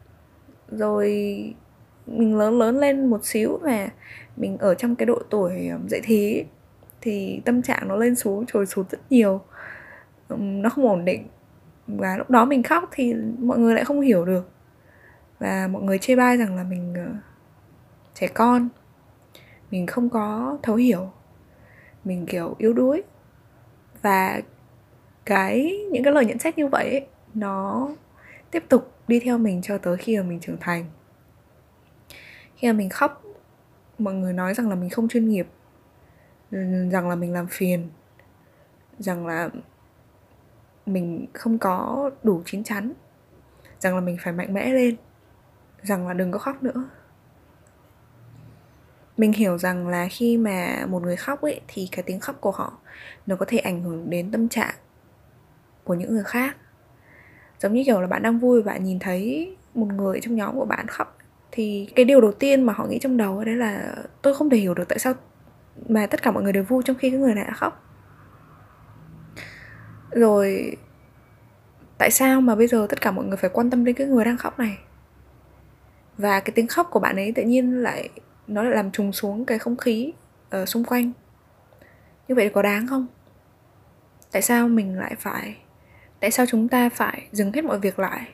Rồi 0.68 1.54
mình 2.06 2.36
lớn 2.36 2.58
lớn 2.58 2.78
lên 2.78 3.06
một 3.06 3.24
xíu 3.24 3.58
và 3.62 3.88
mình 4.36 4.58
ở 4.58 4.74
trong 4.74 4.96
cái 4.96 5.06
độ 5.06 5.18
tuổi 5.30 5.70
dậy 5.88 6.00
thì 6.04 6.44
thì 7.00 7.40
tâm 7.44 7.62
trạng 7.62 7.88
nó 7.88 7.96
lên 7.96 8.14
xuống 8.14 8.46
trồi 8.46 8.66
xuống 8.66 8.84
rất 8.90 8.98
nhiều. 9.10 9.40
Nó 10.28 10.70
không 10.70 10.88
ổn 10.88 11.04
định. 11.04 11.28
Và 11.86 12.16
lúc 12.16 12.30
đó 12.30 12.44
mình 12.44 12.62
khóc 12.62 12.88
thì 12.92 13.14
mọi 13.38 13.58
người 13.58 13.74
lại 13.74 13.84
không 13.84 14.00
hiểu 14.00 14.24
được. 14.24 14.50
Và 15.38 15.68
mọi 15.72 15.82
người 15.82 15.98
chê 15.98 16.16
bai 16.16 16.36
rằng 16.36 16.56
là 16.56 16.62
mình 16.62 16.94
ờ, 16.96 17.06
trẻ 18.14 18.28
con. 18.28 18.68
Mình 19.70 19.86
không 19.86 20.10
có 20.10 20.58
thấu 20.62 20.76
hiểu. 20.76 21.10
Mình 22.04 22.26
kiểu 22.26 22.54
yếu 22.58 22.72
đuối. 22.72 23.02
Và 24.02 24.40
cái 25.24 25.84
những 25.92 26.04
cái 26.04 26.12
lời 26.12 26.24
nhận 26.24 26.38
xét 26.38 26.58
như 26.58 26.66
vậy 26.66 26.90
ấy, 26.90 27.06
nó 27.34 27.88
tiếp 28.50 28.64
tục 28.68 28.92
đi 29.08 29.20
theo 29.20 29.38
mình 29.38 29.62
cho 29.62 29.78
tới 29.78 29.96
khi 29.96 30.16
mà 30.16 30.22
mình 30.22 30.40
trưởng 30.40 30.56
thành 30.60 30.84
khi 32.56 32.68
mà 32.68 32.72
mình 32.72 32.88
khóc, 32.88 33.22
mọi 33.98 34.14
người 34.14 34.32
nói 34.32 34.54
rằng 34.54 34.68
là 34.68 34.74
mình 34.74 34.90
không 34.90 35.08
chuyên 35.08 35.28
nghiệp, 35.28 35.46
rằng 36.90 37.08
là 37.08 37.14
mình 37.14 37.32
làm 37.32 37.46
phiền, 37.46 37.88
rằng 38.98 39.26
là 39.26 39.48
mình 40.86 41.26
không 41.34 41.58
có 41.58 42.10
đủ 42.22 42.42
chín 42.44 42.64
chắn, 42.64 42.92
rằng 43.78 43.94
là 43.94 44.00
mình 44.00 44.16
phải 44.22 44.32
mạnh 44.32 44.54
mẽ 44.54 44.72
lên, 44.72 44.96
rằng 45.82 46.08
là 46.08 46.14
đừng 46.14 46.32
có 46.32 46.38
khóc 46.38 46.62
nữa. 46.62 46.84
Mình 49.16 49.32
hiểu 49.32 49.58
rằng 49.58 49.88
là 49.88 50.08
khi 50.10 50.36
mà 50.36 50.86
một 50.88 51.02
người 51.02 51.16
khóc 51.16 51.42
ấy, 51.42 51.60
thì 51.68 51.88
cái 51.92 52.02
tiếng 52.02 52.20
khóc 52.20 52.36
của 52.40 52.50
họ, 52.50 52.78
nó 53.26 53.36
có 53.36 53.46
thể 53.48 53.58
ảnh 53.58 53.82
hưởng 53.82 54.10
đến 54.10 54.30
tâm 54.30 54.48
trạng 54.48 54.74
của 55.84 55.94
những 55.94 56.14
người 56.14 56.24
khác. 56.24 56.56
Giống 57.60 57.72
như 57.72 57.82
kiểu 57.86 58.00
là 58.00 58.06
bạn 58.06 58.22
đang 58.22 58.38
vui 58.38 58.62
và 58.62 58.72
bạn 58.72 58.84
nhìn 58.84 58.98
thấy 58.98 59.56
một 59.74 59.86
người 59.86 60.20
trong 60.22 60.36
nhóm 60.36 60.54
của 60.54 60.64
bạn 60.64 60.86
khóc 60.86 61.15
thì 61.56 61.88
cái 61.94 62.04
điều 62.04 62.20
đầu 62.20 62.32
tiên 62.32 62.62
mà 62.62 62.72
họ 62.72 62.86
nghĩ 62.86 62.98
trong 62.98 63.16
đầu 63.16 63.44
đấy 63.44 63.56
là 63.56 63.94
tôi 64.22 64.34
không 64.34 64.50
thể 64.50 64.56
hiểu 64.56 64.74
được 64.74 64.88
tại 64.88 64.98
sao 64.98 65.14
mà 65.88 66.06
tất 66.06 66.22
cả 66.22 66.30
mọi 66.30 66.42
người 66.42 66.52
đều 66.52 66.64
vui 66.64 66.82
trong 66.86 66.96
khi 66.96 67.10
cái 67.10 67.20
người 67.20 67.34
này 67.34 67.44
đã 67.44 67.52
khóc. 67.52 67.82
Rồi, 70.10 70.76
tại 71.98 72.10
sao 72.10 72.40
mà 72.40 72.54
bây 72.54 72.66
giờ 72.66 72.86
tất 72.90 73.00
cả 73.00 73.10
mọi 73.10 73.24
người 73.24 73.36
phải 73.36 73.50
quan 73.52 73.70
tâm 73.70 73.84
đến 73.84 73.94
cái 73.94 74.06
người 74.06 74.24
đang 74.24 74.36
khóc 74.36 74.58
này? 74.58 74.78
Và 76.18 76.40
cái 76.40 76.52
tiếng 76.54 76.66
khóc 76.66 76.88
của 76.90 77.00
bạn 77.00 77.16
ấy 77.16 77.32
tự 77.32 77.42
nhiên 77.42 77.82
lại, 77.82 78.08
nó 78.46 78.62
lại 78.62 78.72
làm 78.74 78.90
trùng 78.90 79.12
xuống 79.12 79.44
cái 79.44 79.58
không 79.58 79.76
khí 79.76 80.12
ở 80.50 80.66
xung 80.66 80.84
quanh. 80.84 81.12
Như 82.28 82.34
vậy 82.34 82.50
có 82.54 82.62
đáng 82.62 82.86
không? 82.86 83.06
Tại 84.32 84.42
sao 84.42 84.68
mình 84.68 84.98
lại 84.98 85.14
phải, 85.18 85.56
tại 86.20 86.30
sao 86.30 86.46
chúng 86.46 86.68
ta 86.68 86.88
phải 86.88 87.28
dừng 87.32 87.52
hết 87.52 87.64
mọi 87.64 87.78
việc 87.78 87.98
lại? 87.98 88.28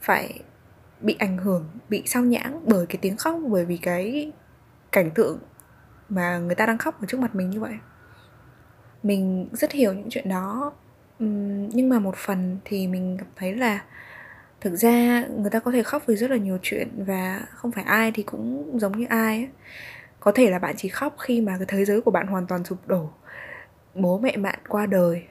Phải 0.00 0.40
bị 1.00 1.16
ảnh 1.18 1.38
hưởng, 1.38 1.68
bị 1.88 2.02
sao 2.06 2.22
nhãng 2.22 2.60
bởi 2.66 2.86
cái 2.86 2.98
tiếng 3.02 3.16
khóc, 3.16 3.40
bởi 3.48 3.64
vì 3.64 3.76
cái 3.76 4.32
cảnh 4.92 5.10
tượng 5.10 5.38
mà 6.08 6.38
người 6.38 6.54
ta 6.54 6.66
đang 6.66 6.78
khóc 6.78 7.00
ở 7.00 7.06
trước 7.06 7.20
mặt 7.20 7.34
mình 7.34 7.50
như 7.50 7.60
vậy 7.60 7.74
mình 9.04 9.48
rất 9.52 9.72
hiểu 9.72 9.92
những 9.92 10.10
chuyện 10.10 10.28
đó 10.28 10.72
nhưng 11.74 11.88
mà 11.88 11.98
một 11.98 12.16
phần 12.16 12.58
thì 12.64 12.86
mình 12.86 13.16
cảm 13.18 13.28
thấy 13.36 13.54
là 13.54 13.84
thực 14.60 14.76
ra 14.76 15.24
người 15.38 15.50
ta 15.50 15.60
có 15.60 15.72
thể 15.72 15.82
khóc 15.82 16.02
vì 16.06 16.16
rất 16.16 16.30
là 16.30 16.36
nhiều 16.36 16.58
chuyện 16.62 17.04
và 17.06 17.46
không 17.50 17.72
phải 17.72 17.84
ai 17.84 18.12
thì 18.14 18.22
cũng 18.22 18.78
giống 18.80 18.98
như 18.98 19.06
ai 19.08 19.36
ấy. 19.36 19.48
có 20.20 20.32
thể 20.32 20.50
là 20.50 20.58
bạn 20.58 20.74
chỉ 20.76 20.88
khóc 20.88 21.16
khi 21.18 21.40
mà 21.40 21.56
cái 21.58 21.66
thế 21.68 21.84
giới 21.84 22.00
của 22.00 22.10
bạn 22.10 22.26
hoàn 22.26 22.46
toàn 22.46 22.64
sụp 22.64 22.88
đổ, 22.88 23.10
bố 23.94 24.18
mẹ 24.18 24.36
bạn 24.36 24.58
qua 24.68 24.86
đời, 24.86 25.24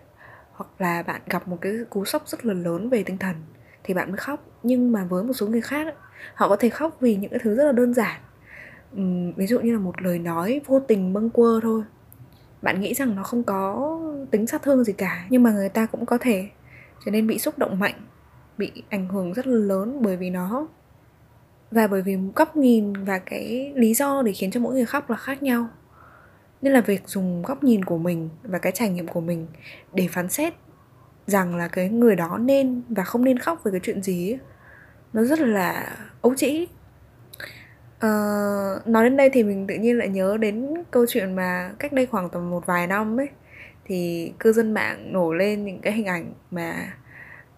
hoặc 0.51 0.69
là 0.79 1.03
bạn 1.03 1.21
gặp 1.25 1.47
một 1.47 1.57
cái 1.61 1.73
cú 1.89 2.05
sốc 2.05 2.27
rất 2.27 2.45
là 2.45 2.53
lớn 2.53 2.89
về 2.89 3.03
tinh 3.03 3.17
thần 3.17 3.35
thì 3.83 3.93
bạn 3.93 4.11
mới 4.11 4.17
khóc. 4.17 4.45
Nhưng 4.63 4.91
mà 4.91 5.03
với 5.03 5.23
một 5.23 5.33
số 5.33 5.47
người 5.47 5.61
khác 5.61 5.95
họ 6.35 6.49
có 6.49 6.55
thể 6.55 6.69
khóc 6.69 6.97
vì 6.99 7.15
những 7.15 7.31
cái 7.31 7.39
thứ 7.43 7.55
rất 7.55 7.63
là 7.63 7.71
đơn 7.71 7.93
giản. 7.93 8.21
Uhm, 8.95 9.33
ví 9.33 9.47
dụ 9.47 9.59
như 9.59 9.73
là 9.73 9.79
một 9.79 10.01
lời 10.01 10.19
nói 10.19 10.61
vô 10.65 10.79
tình 10.79 11.13
bâng 11.13 11.29
quơ 11.29 11.59
thôi. 11.63 11.83
Bạn 12.61 12.81
nghĩ 12.81 12.93
rằng 12.93 13.15
nó 13.15 13.23
không 13.23 13.43
có 13.43 13.99
tính 14.31 14.47
sát 14.47 14.61
thương 14.61 14.83
gì 14.83 14.93
cả 14.93 15.25
nhưng 15.29 15.43
mà 15.43 15.51
người 15.51 15.69
ta 15.69 15.85
cũng 15.85 16.05
có 16.05 16.17
thể 16.17 16.49
trở 17.05 17.11
nên 17.11 17.27
bị 17.27 17.39
xúc 17.39 17.57
động 17.57 17.79
mạnh 17.79 17.95
bị 18.57 18.71
ảnh 18.89 19.09
hưởng 19.09 19.33
rất 19.33 19.47
là 19.47 19.57
lớn 19.57 19.99
bởi 20.01 20.17
vì 20.17 20.29
nó. 20.29 20.67
Và 21.71 21.87
bởi 21.87 22.01
vì 22.01 22.17
góc 22.35 22.55
nhìn 22.55 22.93
và 22.93 23.19
cái 23.19 23.73
lý 23.75 23.93
do 23.93 24.21
để 24.21 24.31
khiến 24.31 24.51
cho 24.51 24.59
mỗi 24.59 24.73
người 24.73 24.85
khóc 24.85 25.09
là 25.09 25.15
khác 25.15 25.43
nhau. 25.43 25.67
Nên 26.61 26.73
là 26.73 26.81
việc 26.81 27.07
dùng 27.07 27.41
góc 27.41 27.63
nhìn 27.63 27.85
của 27.85 27.97
mình 27.97 28.29
và 28.43 28.57
cái 28.57 28.71
trải 28.71 28.89
nghiệm 28.89 29.07
của 29.07 29.21
mình 29.21 29.47
để 29.93 30.07
phán 30.11 30.29
xét 30.29 30.53
rằng 31.27 31.55
là 31.55 31.67
cái 31.67 31.89
người 31.89 32.15
đó 32.15 32.37
nên 32.37 32.81
và 32.89 33.03
không 33.03 33.23
nên 33.23 33.39
khóc 33.39 33.63
về 33.63 33.71
cái 33.71 33.79
chuyện 33.83 34.03
gì 34.03 34.31
ấy, 34.31 34.39
nó 35.13 35.23
rất 35.23 35.39
là 35.39 35.97
ấu 36.21 36.35
trĩ. 36.35 36.67
Uh, 38.05 38.87
nói 38.87 39.03
đến 39.03 39.17
đây 39.17 39.29
thì 39.33 39.43
mình 39.43 39.67
tự 39.67 39.75
nhiên 39.75 39.97
lại 39.97 40.09
nhớ 40.09 40.37
đến 40.37 40.73
câu 40.91 41.05
chuyện 41.09 41.35
mà 41.35 41.71
cách 41.79 41.93
đây 41.93 42.05
khoảng 42.05 42.29
tầm 42.29 42.49
một 42.49 42.65
vài 42.65 42.87
năm 42.87 43.19
ấy 43.19 43.29
thì 43.85 44.33
cư 44.39 44.53
dân 44.53 44.73
mạng 44.73 45.13
nổ 45.13 45.33
lên 45.33 45.65
những 45.65 45.81
cái 45.81 45.93
hình 45.93 46.05
ảnh 46.05 46.33
mà 46.51 46.93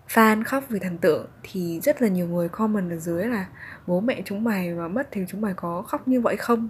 fan 0.10 0.44
khóc 0.44 0.64
vì 0.70 0.80
thần 0.80 0.98
tượng 0.98 1.28
thì 1.44 1.80
rất 1.84 2.02
là 2.02 2.08
nhiều 2.08 2.28
người 2.28 2.50
comment 2.50 2.92
ở 2.92 2.98
dưới 2.98 3.26
là 3.26 3.46
bố 3.88 4.00
mẹ 4.00 4.22
chúng 4.26 4.44
mày 4.44 4.74
mà 4.74 4.88
mất 4.88 5.08
thì 5.12 5.22
chúng 5.28 5.42
mày 5.42 5.54
có 5.56 5.82
khóc 5.82 6.08
như 6.08 6.22
vậy 6.22 6.38
không? 6.38 6.70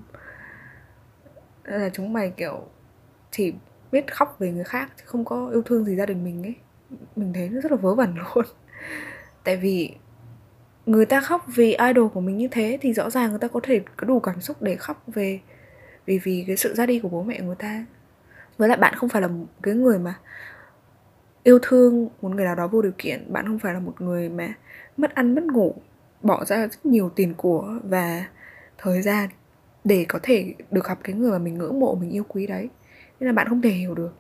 Là 1.64 1.90
chúng 1.94 2.14
mày 2.14 2.30
kiểu 2.38 2.68
chỉ 3.32 3.54
biết 3.92 4.14
khóc 4.16 4.36
về 4.40 4.52
người 4.52 4.64
khác 4.64 4.92
chứ 4.98 5.04
không 5.06 5.26
có 5.26 5.50
yêu 5.50 5.62
thương 5.62 5.86
gì 5.86 5.96
gia 5.96 6.06
đình 6.06 6.24
mình 6.24 6.44
ấy 6.44 6.56
mình 7.16 7.34
thấy 7.34 7.50
nó 7.50 7.62
rất 7.62 7.72
là 7.72 7.78
vớ 7.78 7.96
vẩn 7.96 8.16
luôn. 8.36 8.46
Tại 9.44 9.58
vì 9.58 9.96
người 10.86 11.06
ta 11.06 11.22
khóc 11.22 11.46
vì 11.56 11.78
idol 11.90 12.08
của 12.14 12.22
mình 12.22 12.38
như 12.38 12.48
thế 12.52 12.78
thì 12.82 12.94
rõ 12.94 13.10
ràng 13.10 13.30
người 13.30 13.40
ta 13.40 13.48
có 13.48 13.60
thể 13.64 13.82
có 13.98 14.08
đủ 14.08 14.20
cảm 14.20 14.42
xúc 14.42 14.62
để 14.62 14.76
khóc 14.76 15.04
về, 15.08 15.40
vì 16.06 16.20
vì 16.24 16.44
cái 16.48 16.58
sự 16.58 16.74
ra 16.74 16.86
đi 16.86 17.00
của 17.00 17.10
bố 17.10 17.24
mẹ 17.24 17.40
người 17.42 17.56
ta. 17.56 17.86
Với 18.58 18.70
lại 18.70 18.78
bạn 18.78 18.94
không 18.96 19.10
phải 19.10 19.22
là 19.22 19.30
cái 19.64 19.74
người 19.74 20.00
mà 20.00 20.16
yêu 21.44 21.60
thương 21.62 22.10
một 22.22 22.30
người 22.30 22.46
nào 22.46 22.56
đó 22.56 22.68
vô 22.68 22.82
điều 22.82 22.92
kiện. 22.98 23.34
Bạn 23.34 23.48
không 23.48 23.60
phải 23.60 23.74
là 23.74 23.80
một 23.80 24.02
người 24.02 24.30
mà 24.30 24.54
mất 24.98 25.16
ăn, 25.16 25.36
mất 25.36 25.44
ngủ, 25.44 25.76
bỏ 26.22 26.46
ra 26.46 26.58
rất 26.58 26.86
nhiều 26.86 27.10
tiền 27.16 27.34
của 27.38 27.80
và 27.84 28.26
thời 28.78 29.02
gian 29.02 29.30
để 29.84 30.06
có 30.10 30.20
thể 30.24 30.54
được 30.72 30.86
gặp 30.86 31.00
cái 31.04 31.16
người 31.16 31.32
mà 31.32 31.38
mình 31.38 31.58
ngưỡng 31.58 31.80
mộ, 31.80 31.96
mình 31.96 32.10
yêu 32.10 32.24
quý 32.28 32.48
đấy. 32.48 32.70
Nên 33.20 33.28
là 33.28 33.34
bạn 33.34 33.48
không 33.50 33.62
thể 33.62 33.70
hiểu 33.70 33.96
được 33.96 34.14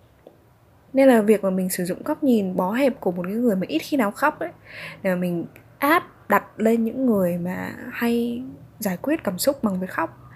nên 0.95 1.07
là 1.07 1.21
việc 1.21 1.43
mà 1.43 1.49
mình 1.49 1.69
sử 1.69 1.85
dụng 1.85 2.03
góc 2.03 2.23
nhìn 2.23 2.55
bó 2.55 2.71
hẹp 2.71 2.99
của 2.99 3.11
một 3.11 3.23
cái 3.23 3.33
người 3.33 3.55
mà 3.55 3.65
ít 3.67 3.79
khi 3.79 3.97
nào 3.97 4.11
khóc 4.11 4.39
ấy 4.39 4.49
để 5.03 5.09
mà 5.09 5.15
mình 5.15 5.45
áp 5.79 6.29
đặt 6.29 6.43
lên 6.57 6.83
những 6.83 7.05
người 7.05 7.37
mà 7.37 7.73
hay 7.91 8.43
giải 8.79 8.97
quyết 8.97 9.23
cảm 9.23 9.37
xúc 9.37 9.63
bằng 9.63 9.79
việc 9.79 9.89
khóc. 9.89 10.31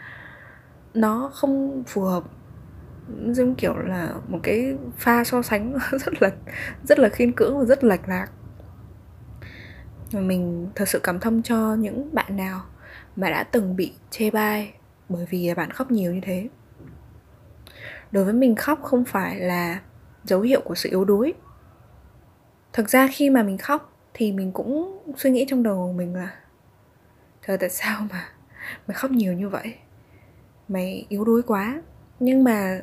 Nó 0.94 1.32
không 1.34 1.84
phù 1.88 2.02
hợp, 2.02 2.24
giống 3.28 3.56
kiểu 3.56 3.78
là 3.78 4.14
một 4.28 4.40
cái 4.44 4.78
pha 4.98 5.24
so 5.24 5.42
sánh 5.42 5.78
rất 5.92 6.22
là 6.22 6.32
rất 6.84 7.00
là 7.00 7.10
khiên 7.10 7.32
cưỡng 7.32 7.60
và 7.60 7.66
rất 7.66 7.84
lệch 7.84 8.08
lạc. 8.10 8.28
Và 10.12 10.20
mình 10.20 10.70
thật 10.76 10.88
sự 10.88 11.00
cảm 11.04 11.20
thông 11.20 11.42
cho 11.42 11.76
những 11.76 12.10
bạn 12.14 12.38
nào 12.38 12.62
mà 13.16 13.30
đã 13.30 13.44
từng 13.44 13.76
bị 13.76 13.94
chê 14.10 14.32
bai 14.32 14.74
bởi 15.10 15.26
vì 15.30 15.54
bạn 15.58 15.72
khóc 15.72 15.92
nhiều 15.92 16.14
như 16.14 16.22
thế. 16.24 16.50
Đối 18.12 18.24
với 18.24 18.34
mình 18.34 18.56
khóc 18.56 18.80
không 18.84 19.06
phải 19.06 19.40
là 19.40 19.80
dấu 20.30 20.42
hiệu 20.42 20.62
của 20.62 20.76
sự 20.76 20.90
yếu 20.90 21.06
đuối. 21.06 21.34
Thực 22.74 22.90
ra 22.90 23.08
khi 23.12 23.30
mà 23.30 23.44
mình 23.44 23.58
khóc 23.58 23.94
thì 24.14 24.32
mình 24.32 24.52
cũng 24.52 25.00
suy 25.18 25.32
nghĩ 25.32 25.46
trong 25.48 25.64
đầu 25.64 25.94
mình 25.98 26.16
là 26.16 26.36
trời 27.48 27.58
tại 27.58 27.70
sao 27.70 28.08
mà 28.12 28.30
mày 28.88 28.96
khóc 28.96 29.12
nhiều 29.12 29.34
như 29.34 29.50
vậy? 29.50 29.76
Mày 30.68 31.06
yếu 31.10 31.26
đuối 31.26 31.42
quá. 31.42 31.82
Nhưng 32.20 32.44
mà 32.44 32.80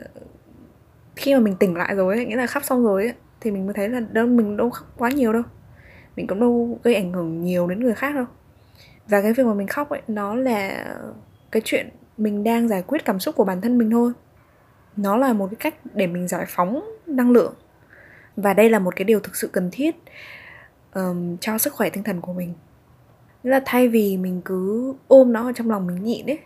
khi 1.17 1.35
mà 1.35 1.41
mình 1.41 1.57
tỉnh 1.57 1.75
lại 1.75 1.95
rồi 1.95 2.15
ấy, 2.15 2.27
nghĩa 2.27 2.37
là 2.37 2.47
khóc 2.47 2.65
xong 2.65 2.85
rồi 2.85 3.03
ấy, 3.05 3.15
thì 3.41 3.51
mình 3.51 3.67
mới 3.67 3.75
thấy 3.75 3.89
là 3.89 4.01
đâu 4.01 4.27
mình 4.27 4.57
đâu 4.57 4.71
khóc 4.71 4.93
quá 4.97 5.11
nhiều 5.11 5.33
đâu. 5.33 5.43
Mình 6.17 6.27
cũng 6.27 6.41
đâu 6.41 6.79
gây 6.83 6.95
ảnh 6.95 7.13
hưởng 7.13 7.41
nhiều 7.41 7.67
đến 7.67 7.81
người 7.81 7.95
khác 7.95 8.15
đâu. 8.15 8.25
Và 9.09 9.23
cái 9.23 9.33
việc 9.33 9.47
mà 9.47 9.55
mình 9.55 9.67
khóc 9.67 9.89
ấy 9.89 10.03
nó 10.09 10.35
là 10.35 10.87
cái 11.51 11.63
chuyện 11.65 11.89
mình 12.17 12.45
đang 12.45 12.69
giải 12.69 12.83
quyết 12.83 13.05
cảm 13.05 13.21
xúc 13.21 13.37
của 13.37 13.45
bản 13.45 13.61
thân 13.61 13.79
mình 13.79 13.91
thôi 13.91 14.13
nó 14.97 15.17
là 15.17 15.33
một 15.33 15.47
cái 15.47 15.57
cách 15.61 15.75
để 15.95 16.07
mình 16.07 16.29
giải 16.29 16.45
phóng 16.49 16.85
năng 17.07 17.31
lượng. 17.31 17.55
Và 18.37 18.55
đây 18.55 18.71
là 18.71 18.79
một 18.79 18.97
cái 18.97 19.05
điều 19.05 19.21
thực 19.21 19.37
sự 19.37 19.49
cần 19.53 19.69
thiết 19.73 19.97
um, 20.95 21.37
cho 21.37 21.59
sức 21.59 21.73
khỏe 21.73 21.91
tinh 21.91 22.05
thần 22.05 22.21
của 22.21 22.33
mình. 22.33 22.55
Nghĩa 23.43 23.51
là 23.51 23.61
thay 23.65 23.89
vì 23.89 24.17
mình 24.17 24.43
cứ 24.45 24.95
ôm 25.09 25.33
nó 25.33 25.49
ở 25.49 25.53
trong 25.53 25.71
lòng 25.71 25.87
mình 25.87 26.05
nhịn 26.05 26.27
ấy 26.27 26.39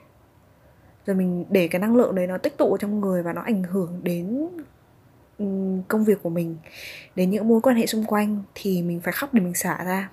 rồi 1.06 1.16
mình 1.16 1.44
để 1.50 1.68
cái 1.68 1.80
năng 1.80 1.96
lượng 1.96 2.14
đấy 2.14 2.26
nó 2.26 2.38
tích 2.38 2.56
tụ 2.56 2.76
trong 2.76 3.00
người 3.00 3.22
và 3.22 3.32
nó 3.32 3.42
ảnh 3.42 3.62
hưởng 3.62 4.00
đến 4.02 4.48
công 5.88 6.04
việc 6.04 6.22
của 6.22 6.30
mình 6.30 6.56
đến 7.14 7.30
những 7.30 7.48
mối 7.48 7.60
quan 7.60 7.76
hệ 7.76 7.86
xung 7.86 8.04
quanh 8.04 8.42
thì 8.54 8.82
mình 8.82 9.00
phải 9.00 9.12
khóc 9.12 9.34
để 9.34 9.40
mình 9.40 9.54
xả 9.54 9.84
ra. 9.84 10.10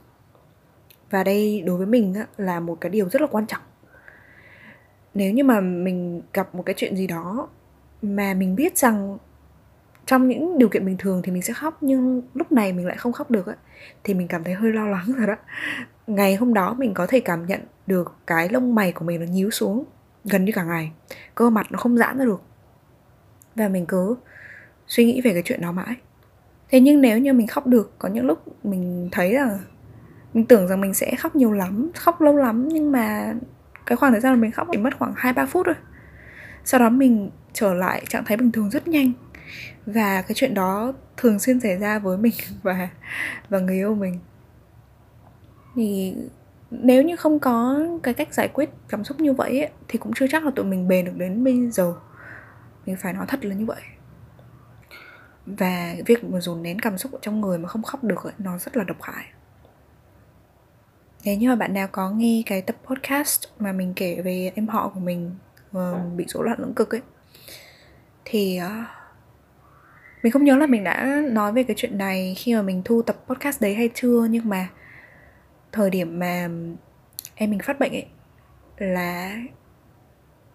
Và 1.10 1.24
đây 1.24 1.62
đối 1.65 1.77
với 1.77 1.86
mình 1.86 2.15
là 2.38 2.60
một 2.60 2.77
cái 2.82 2.89
điều 2.89 3.10
rất 3.10 3.22
là 3.22 3.27
quan 3.27 3.48
trọng. 3.48 3.62
Nếu 5.13 5.34
như 5.34 5.44
mà 5.44 5.62
mình 5.62 6.22
gặp 6.34 6.56
một 6.56 6.63
cái 6.65 6.75
chuyện 6.77 6.98
gì 6.98 7.08
đó 7.08 7.48
mà 8.01 8.34
mình 8.34 8.56
biết 8.56 8.77
rằng 8.77 9.18
trong 10.06 10.27
những 10.27 10.58
điều 10.58 10.70
kiện 10.70 10.86
bình 10.86 10.96
thường 11.00 11.22
thì 11.24 11.32
mình 11.32 11.42
sẽ 11.42 11.54
khóc 11.54 11.77
nhưng 11.82 12.22
lúc 12.34 12.51
này 12.51 12.74
mình 12.74 12.88
lại 12.88 12.98
không 12.98 13.12
khóc 13.12 13.32
được 13.32 13.46
ấy, 13.46 13.56
thì 14.04 14.13
mình 14.13 14.27
cảm 14.27 14.44
thấy 14.44 14.54
hơi 14.54 14.74
lo 14.74 14.88
lắng 14.88 15.13
rồi 15.18 15.27
đó 15.27 15.36
ngày 16.08 16.36
hôm 16.36 16.54
đó 16.54 16.74
mình 16.74 16.94
có 16.94 17.08
thể 17.08 17.20
cảm 17.20 17.46
nhận 17.46 17.62
được 17.88 18.16
cái 18.27 18.50
lông 18.50 18.75
mày 18.75 18.92
của 18.92 19.06
mình 19.06 19.20
nó 19.20 19.25
nhíu 19.25 19.50
xuống 19.50 19.84
gần 20.25 20.46
như 20.46 20.51
cả 20.56 20.63
ngày 20.63 20.92
cơ 21.36 21.50
mặt 21.50 21.68
nó 21.72 21.77
không 21.77 21.98
giãn 21.98 22.18
ra 22.18 22.25
được. 22.25 22.42
Và 23.56 23.68
mình 23.68 23.86
cứ 23.86 24.16
suy 24.88 25.06
nghĩ 25.06 25.22
về 25.22 25.34
cái 25.34 25.42
chuyện 25.46 25.62
đó 25.62 25.72
mãi. 25.72 25.96
Thế 26.70 26.80
nhưng 26.80 27.01
nếu 27.01 27.20
như 27.20 27.34
mình 27.34 27.48
khóc 27.48 27.68
được 27.68 27.94
có 28.00 28.10
những 28.10 28.25
lúc 28.25 28.66
mình 28.66 29.10
thấy 29.12 29.34
là 29.34 29.60
mình 30.34 30.46
tưởng 30.46 30.68
rằng 30.68 30.82
mình 30.82 30.94
sẽ 30.94 31.16
khóc 31.16 31.36
nhiều 31.36 31.51
lắm 31.51 31.92
khóc 31.96 32.22
lâu 32.22 32.36
lắm 32.36 32.68
nhưng 32.68 32.92
mà 32.92 33.34
cái 33.86 33.96
khoảng 33.96 34.12
thời 34.12 34.22
gian 34.22 34.34
mà 34.34 34.39
mình 34.39 34.51
khóc 34.51 34.68
chỉ 34.72 34.77
mất 34.77 34.98
khoảng 35.00 35.13
hai 35.16 35.34
ba 35.34 35.46
phút 35.46 35.66
thôi 35.66 35.75
sau 36.67 36.79
đó 36.79 36.89
mình 36.89 37.29
trở 37.53 37.74
lại 37.74 38.05
trạng 38.09 38.25
thái 38.25 38.38
bình 38.38 38.51
thường 38.51 38.69
rất 38.69 38.88
nhanh. 38.88 39.12
Và 39.86 40.21
cái 40.21 40.36
chuyện 40.36 40.53
đó 40.53 40.93
thường 41.17 41.39
xuyên 41.39 41.59
xảy 41.59 41.77
ra 41.77 42.00
với 42.00 42.17
mình 42.17 42.33
và 42.63 42.89
và 43.50 43.59
người 43.59 43.75
yêu 43.75 43.95
mình. 43.95 44.19
Thì 45.75 46.15
nếu 46.71 47.03
như 47.03 47.15
không 47.15 47.39
có 47.39 47.79
cái 48.03 48.13
cách 48.13 48.33
giải 48.33 48.47
quyết 48.47 48.69
cảm 48.89 49.03
xúc 49.03 49.19
như 49.19 49.33
vậy 49.33 49.59
ấy, 49.59 49.69
thì 49.88 50.00
cũng 50.00 50.12
chưa 50.15 50.27
chắc 50.27 50.45
là 50.45 50.51
tụi 50.55 50.65
mình 50.65 50.88
bền 50.88 51.05
được 51.05 51.12
đến 51.17 51.43
bây 51.43 51.69
giờ. 51.71 51.93
Mình 52.86 52.95
phải 52.95 53.13
nói 53.13 53.25
thật 53.27 53.45
là 53.45 53.55
như 53.55 53.65
vậy. 53.65 53.81
Và 55.45 55.95
việc 56.05 56.24
mà 56.24 56.39
dồn 56.39 56.63
nén 56.63 56.79
cảm 56.79 56.97
xúc 56.97 57.12
ở 57.12 57.19
trong 57.21 57.41
người 57.41 57.57
mà 57.57 57.67
không 57.67 57.83
khóc 57.83 58.03
được 58.03 58.24
ấy, 58.24 58.33
nó 58.38 58.57
rất 58.57 58.77
là 58.77 58.83
độc 58.83 59.01
hại. 59.01 59.25
Nếu 61.25 61.38
như 61.38 61.50
mà 61.50 61.55
bạn 61.55 61.74
nào 61.74 61.88
có 61.91 62.12
nghe 62.12 62.43
cái 62.45 62.62
tập 62.62 62.75
podcast 62.86 63.45
mà 63.59 63.71
mình 63.71 63.93
kể 63.95 64.21
về 64.21 64.51
em 64.55 64.67
họ 64.67 64.91
của 64.93 65.00
mình 65.00 65.36
bị 66.15 66.25
rối 66.27 66.45
loạn 66.45 66.59
lưỡng 66.59 66.74
cực 66.74 66.95
ấy. 66.95 67.01
Thì 68.25 68.59
uh, 68.65 68.88
mình 70.24 70.31
không 70.31 70.43
nhớ 70.43 70.57
là 70.57 70.67
mình 70.67 70.83
đã 70.83 71.21
nói 71.31 71.53
về 71.53 71.63
cái 71.63 71.75
chuyện 71.79 71.97
này 71.97 72.36
khi 72.38 72.55
mà 72.55 72.62
mình 72.62 72.81
thu 72.86 73.01
tập 73.01 73.15
podcast 73.27 73.62
đấy 73.62 73.75
hay 73.75 73.89
chưa 73.93 74.27
nhưng 74.29 74.50
mà 74.50 74.69
thời 75.71 75.89
điểm 75.89 76.19
mà 76.19 76.50
em 77.36 77.50
mình 77.50 77.59
phát 77.59 77.79
bệnh 77.79 77.91
ấy 77.91 78.07
là 78.77 79.38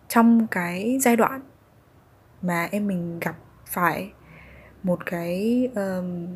trong 0.09 0.47
cái 0.47 0.99
giai 1.01 1.17
đoạn 1.17 1.41
mà 2.43 2.69
em 2.73 2.87
mình 2.87 3.21
gặp 3.21 3.37
phải 3.67 4.13
một 4.83 5.07
cái 5.07 5.69
um, 5.75 6.27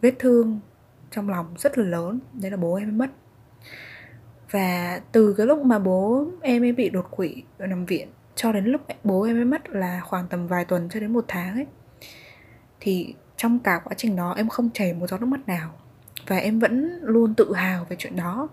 vết 0.00 0.14
thương 0.18 0.60
trong 1.10 1.28
lòng 1.28 1.54
rất 1.58 1.78
là 1.78 1.84
lớn 1.84 2.20
đấy 2.32 2.50
là 2.50 2.56
bố 2.56 2.74
em 2.74 2.98
mất 2.98 3.10
và 4.50 5.00
từ 5.12 5.34
cái 5.38 5.46
lúc 5.46 5.64
mà 5.64 5.78
bố 5.78 6.26
em 6.42 6.64
ấy 6.64 6.72
bị 6.72 6.88
đột 6.88 7.06
quỵ 7.10 7.42
ở 7.58 7.66
nằm 7.66 7.86
viện, 7.86 8.08
cho 8.34 8.52
đến 8.52 8.64
lúc 8.64 8.80
bố 9.04 9.22
em 9.22 9.36
ấy 9.36 9.44
mất 9.44 9.70
là 9.70 10.00
khoảng 10.04 10.28
tầm 10.28 10.46
vài 10.46 10.64
tuần 10.64 10.88
cho 10.88 11.00
đến 11.00 11.12
một 11.12 11.24
tháng 11.28 11.54
ấy, 11.54 11.66
thì 12.80 13.14
trong 13.36 13.58
cả 13.58 13.80
quá 13.84 13.94
trình 13.96 14.16
đó 14.16 14.34
em 14.36 14.48
không 14.48 14.70
chảy 14.74 14.94
một 14.94 15.06
giọt 15.06 15.20
nước 15.20 15.26
mắt 15.26 15.40
nào. 15.48 15.70
Và 16.26 16.36
em 16.36 16.58
vẫn 16.58 17.00
luôn 17.02 17.34
tự 17.34 17.54
hào 17.54 17.84
về 17.84 17.96
chuyện 17.98 18.16
đó. 18.16 18.48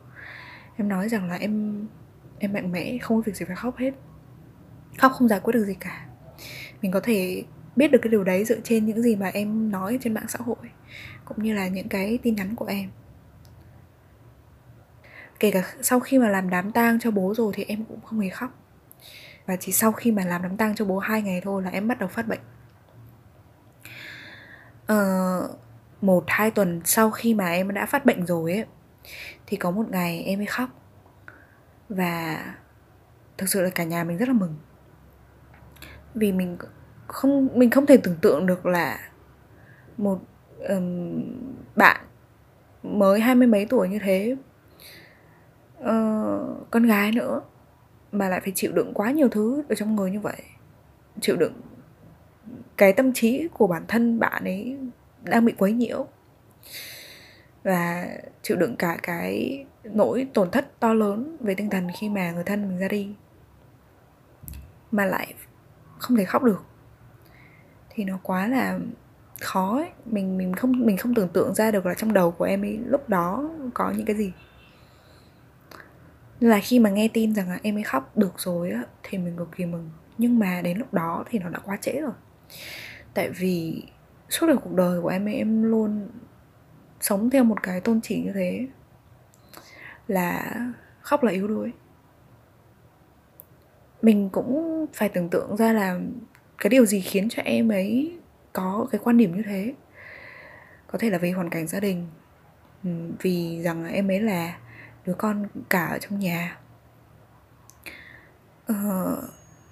Em 0.78 0.90
nói 0.90 1.10
rằng 1.10 1.30
là 1.30 1.36
em 1.36 1.86
em 2.40 2.54
mạnh 2.54 2.72
mẽ, 2.72 2.98
không 3.02 3.18
có 3.18 3.22
việc 3.26 3.36
gì 3.36 3.46
phải 3.46 3.56
khóc 3.56 3.78
hết. 3.78 3.92
Khóc 4.98 5.12
không 5.12 5.28
giải 5.28 5.40
quyết 5.40 5.54
được 5.54 5.66
gì 5.66 5.74
cả. 5.80 6.06
Mình 6.82 6.92
có 6.92 7.00
thể 7.04 7.44
biết 7.76 7.92
được 7.92 8.00
cái 8.02 8.12
điều 8.12 8.24
đấy 8.24 8.46
dựa 8.46 8.60
trên 8.64 8.86
những 8.86 9.02
gì 9.02 9.16
mà 9.16 9.28
em 9.28 9.72
nói 9.72 9.98
trên 10.02 10.14
mạng 10.14 10.28
xã 10.28 10.40
hội, 10.42 10.56
cũng 11.26 11.44
như 11.44 11.54
là 11.54 11.68
những 11.68 11.90
cái 11.90 12.20
tin 12.24 12.36
nhắn 12.36 12.56
của 12.56 12.66
em 12.66 12.90
kể 15.40 15.52
cả 15.52 15.74
sau 15.82 16.00
khi 16.00 16.18
mà 16.18 16.30
làm 16.30 16.50
đám 16.50 16.72
tang 16.72 17.00
cho 17.00 17.12
bố 17.12 17.34
rồi 17.38 17.52
thì 17.56 17.64
em 17.64 17.86
cũng 17.86 18.02
không 18.02 18.20
hề 18.20 18.30
khóc. 18.30 18.50
Và 19.46 19.56
chỉ 19.56 19.72
sau 19.72 19.92
khi 19.92 20.12
mà 20.12 20.26
làm 20.26 20.42
đám 20.42 20.58
tang 20.58 20.76
cho 20.76 20.86
bố 20.86 21.00
hai 21.00 21.22
ngày 21.22 21.42
thôi 21.44 21.64
là 21.64 21.70
em 21.70 21.88
bắt 21.88 22.00
đầu 22.00 22.10
phát 22.10 22.28
bệnh. 22.28 22.40
Ờ, 24.88 25.50
một 26.02 26.24
hai 26.28 26.52
tuần 26.52 26.82
sau 26.86 27.12
khi 27.12 27.34
mà 27.34 27.52
em 27.52 27.74
đã 27.74 27.86
phát 27.86 28.06
bệnh 28.06 28.26
rồi 28.26 28.52
ấy 28.52 28.66
thì 29.48 29.58
có 29.58 29.72
một 29.72 29.90
ngày 29.90 30.24
em 30.24 30.40
mới 30.40 30.46
khóc. 30.46 30.70
Và 31.90 32.46
thực 33.38 33.50
sự 33.50 33.62
là 33.62 33.70
cả 33.70 33.84
nhà 33.84 34.04
mình 34.04 34.18
rất 34.18 34.28
là 34.28 34.34
mừng. 34.34 34.56
Vì 36.16 36.32
mình 36.32 36.58
không 37.08 37.50
mình 37.54 37.70
không 37.70 37.86
thể 37.86 37.98
tưởng 37.98 38.18
tượng 38.22 38.46
được 38.46 38.66
là 38.66 39.00
một 39.98 40.20
um, 40.70 41.24
bạn 41.76 42.06
mới 42.84 43.20
hai 43.20 43.36
mươi 43.36 43.48
mấy 43.48 43.66
tuổi 43.66 43.90
như 43.90 44.00
thế 44.00 44.36
uh, 45.84 46.72
con 46.72 46.84
gái 46.84 47.12
nữa. 47.12 47.42
Mà 48.12 48.30
lại 48.30 48.40
phải 48.40 48.52
chịu 48.56 48.72
đựng 48.72 48.94
quá 48.94 49.12
nhiều 49.12 49.30
thứ 49.30 49.64
ở 49.70 49.76
trong 49.76 49.96
người 49.96 50.12
như 50.12 50.20
vậy. 50.20 50.42
Chịu 51.22 51.36
đựng 51.36 51.54
cái 52.78 52.94
tâm 52.94 53.14
trí 53.14 53.48
của 53.54 53.68
bản 53.68 53.86
thân 53.88 54.20
bạn 54.20 54.44
ấy 54.44 54.78
đang 55.24 55.46
bị 55.46 55.54
quấy 55.58 55.74
nhiễu. 55.74 56.08
Và 57.64 58.08
chịu 58.42 58.58
đựng 58.58 58.76
cả 58.76 58.98
cái 59.04 59.66
nỗi 59.84 60.28
tổn 60.34 60.52
thất 60.52 60.80
to 60.80 60.94
lớn 60.94 61.38
về 61.40 61.56
tinh 61.56 61.70
thần 61.70 61.88
khi 62.00 62.10
mà 62.10 62.32
người 62.32 62.44
thân 62.44 62.70
mình 62.70 62.78
ra 62.78 62.88
đi. 62.88 63.16
Mà 64.92 65.06
lại 65.06 65.34
không 65.98 66.18
thể 66.18 66.26
khóc 66.26 66.44
được. 66.44 66.64
Thì 67.90 68.04
nó 68.04 68.20
quá 68.24 68.48
là 68.48 68.80
khó 69.42 69.78
ấy. 69.78 69.90
mình 70.06 70.38
mình 70.38 70.54
không 70.54 70.86
mình 70.86 70.98
không 70.98 71.14
tưởng 71.14 71.30
tượng 71.30 71.54
ra 71.54 71.72
được 71.72 71.86
là 71.86 71.94
trong 71.94 72.14
đầu 72.14 72.32
của 72.32 72.46
em 72.46 72.62
ấy 72.62 72.80
lúc 72.86 73.10
đó 73.10 73.50
có 73.74 73.92
những 73.92 74.06
cái 74.06 74.16
gì 74.16 74.34
là 76.50 76.60
khi 76.60 76.80
mà 76.80 76.90
nghe 76.90 77.08
tin 77.08 77.36
rằng 77.36 77.50
là 77.50 77.60
em 77.64 77.78
ấy 77.78 77.84
khóc 77.84 78.18
được 78.18 78.40
rồi 78.40 78.72
á, 78.72 78.84
thì 79.04 79.18
mình 79.18 79.38
cực 79.38 79.50
kỳ 79.56 79.66
mừng. 79.66 79.90
Nhưng 80.18 80.40
mà 80.40 80.62
đến 80.64 80.78
lúc 80.78 80.94
đó 80.94 81.24
thì 81.30 81.40
nó 81.40 81.50
đã 81.50 81.60
quá 81.60 81.78
trễ 81.82 82.02
rồi. 82.02 82.12
Tại 83.14 83.30
vì 83.30 83.84
suốt 84.30 84.48
đời 84.48 84.58
cuộc 84.58 84.74
đời 84.74 85.02
của 85.02 85.08
em 85.08 85.28
ấy, 85.28 85.36
em 85.36 85.64
luôn 85.64 86.10
sống 87.02 87.30
theo 87.30 87.44
một 87.44 87.64
cái 87.64 87.82
tôn 87.82 88.02
chỉ 88.02 88.22
như 88.22 88.32
thế, 88.34 88.68
là 90.08 90.56
khóc 91.02 91.24
là 91.24 91.32
yếu 91.32 91.48
đuối. 91.48 91.72
Mình 94.02 94.30
cũng 94.30 94.86
phải 94.94 95.10
tưởng 95.10 95.30
tượng 95.30 95.58
ra 95.58 95.74
là 95.74 96.00
cái 96.58 96.70
điều 96.70 96.86
gì 96.86 97.02
khiến 97.02 97.30
cho 97.30 97.44
em 97.46 97.70
ấy 97.70 98.18
có 98.54 98.88
cái 98.92 99.02
quan 99.04 99.18
điểm 99.18 99.36
như 99.36 99.44
thế. 99.46 99.74
Có 100.88 100.98
thể 100.98 101.10
là 101.10 101.18
vì 101.18 101.32
hoàn 101.32 101.50
cảnh 101.50 101.68
gia 101.68 101.80
đình 101.80 102.08
ừ, 102.84 102.90
vì 103.22 103.62
rằng 103.62 103.88
em 103.88 104.12
ấy 104.12 104.20
là 104.20 104.58
đứa 105.06 105.14
con 105.14 105.48
cả 105.70 105.86
ở 105.86 105.98
trong 105.98 106.20
nhà. 106.20 106.58
Ờ, 108.66 109.22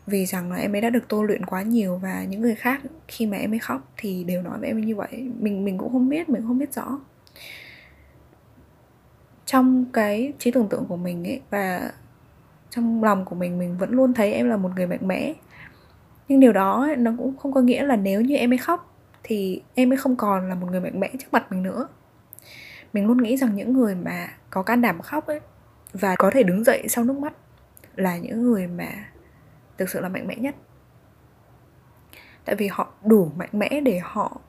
vì 0.06 0.26
rằng 0.26 0.52
là 0.52 0.58
em 0.58 0.76
ấy 0.76 0.82
đã 0.82 0.90
được 0.90 1.08
tô 1.08 1.24
luyện 1.24 1.46
quá 1.46 1.62
nhiều 1.62 1.98
và 1.98 2.24
những 2.24 2.42
người 2.42 2.56
khác 2.56 2.82
khi 3.08 3.26
mà 3.26 3.38
em 3.38 3.54
ấy 3.54 3.60
khóc 3.60 3.92
thì 3.98 4.24
đều 4.24 4.42
nói 4.42 4.60
với 4.60 4.68
em 4.68 4.78
ấy 4.78 4.86
như 4.86 4.96
vậy. 4.96 5.32
Mình 5.40 5.66
mình 5.66 5.78
cũng 5.78 5.92
không 5.92 6.10
biết 6.10 6.30
mình 6.30 6.44
không 6.48 6.58
biết 6.58 6.74
rõ. 6.74 7.00
Trong 9.46 9.86
cái 9.94 10.34
trí 10.40 10.52
tưởng 10.52 10.70
tượng 10.70 10.86
của 10.86 10.98
mình 10.98 11.24
ấy 11.24 11.42
và 11.50 11.92
trong 12.70 13.04
lòng 13.04 13.26
của 13.26 13.36
mình 13.36 13.60
mình 13.60 13.78
vẫn 13.78 13.92
luôn 13.92 14.14
thấy 14.14 14.34
em 14.34 14.50
là 14.50 14.58
một 14.58 14.72
người 14.76 14.88
mạnh 14.88 15.08
mẽ. 15.08 15.34
Nhưng 16.28 16.40
điều 16.40 16.54
đó 16.54 16.82
ấy, 16.82 16.96
nó 16.96 17.12
cũng 17.18 17.38
không 17.38 17.54
có 17.54 17.62
nghĩa 17.62 17.84
là 17.84 17.96
nếu 17.96 18.22
như 18.22 18.36
em 18.36 18.54
ấy 18.54 18.58
khóc 18.58 18.96
thì 19.24 19.62
em 19.76 19.92
ấy 19.94 19.98
không 19.98 20.16
còn 20.16 20.50
là 20.50 20.56
một 20.56 20.68
người 20.72 20.80
mạnh 20.80 21.00
mẽ 21.00 21.10
trước 21.20 21.28
mặt 21.32 21.52
mình 21.52 21.64
nữa 21.64 21.88
mình 22.94 23.08
luôn 23.08 23.24
nghĩ 23.24 23.38
rằng 23.38 23.56
những 23.56 23.74
người 23.74 23.96
mà 23.96 24.28
có 24.50 24.64
can 24.64 24.82
đảm 24.82 25.02
khóc 25.02 25.28
ấy 25.28 25.40
và 25.94 26.16
có 26.16 26.32
thể 26.34 26.44
đứng 26.44 26.64
dậy 26.64 26.86
sau 26.90 27.04
nước 27.04 27.18
mắt 27.20 27.34
là 27.96 28.18
những 28.18 28.44
người 28.44 28.68
mà 28.68 28.90
thực 29.78 29.90
sự 29.90 30.00
là 30.00 30.10
mạnh 30.10 30.28
mẽ 30.28 30.36
nhất. 30.36 30.56
Tại 32.46 32.56
vì 32.56 32.68
họ 32.68 32.94
đủ 33.06 33.32
mạnh 33.36 33.50
mẽ 33.52 33.82
để 33.86 34.00
họ 34.04 34.42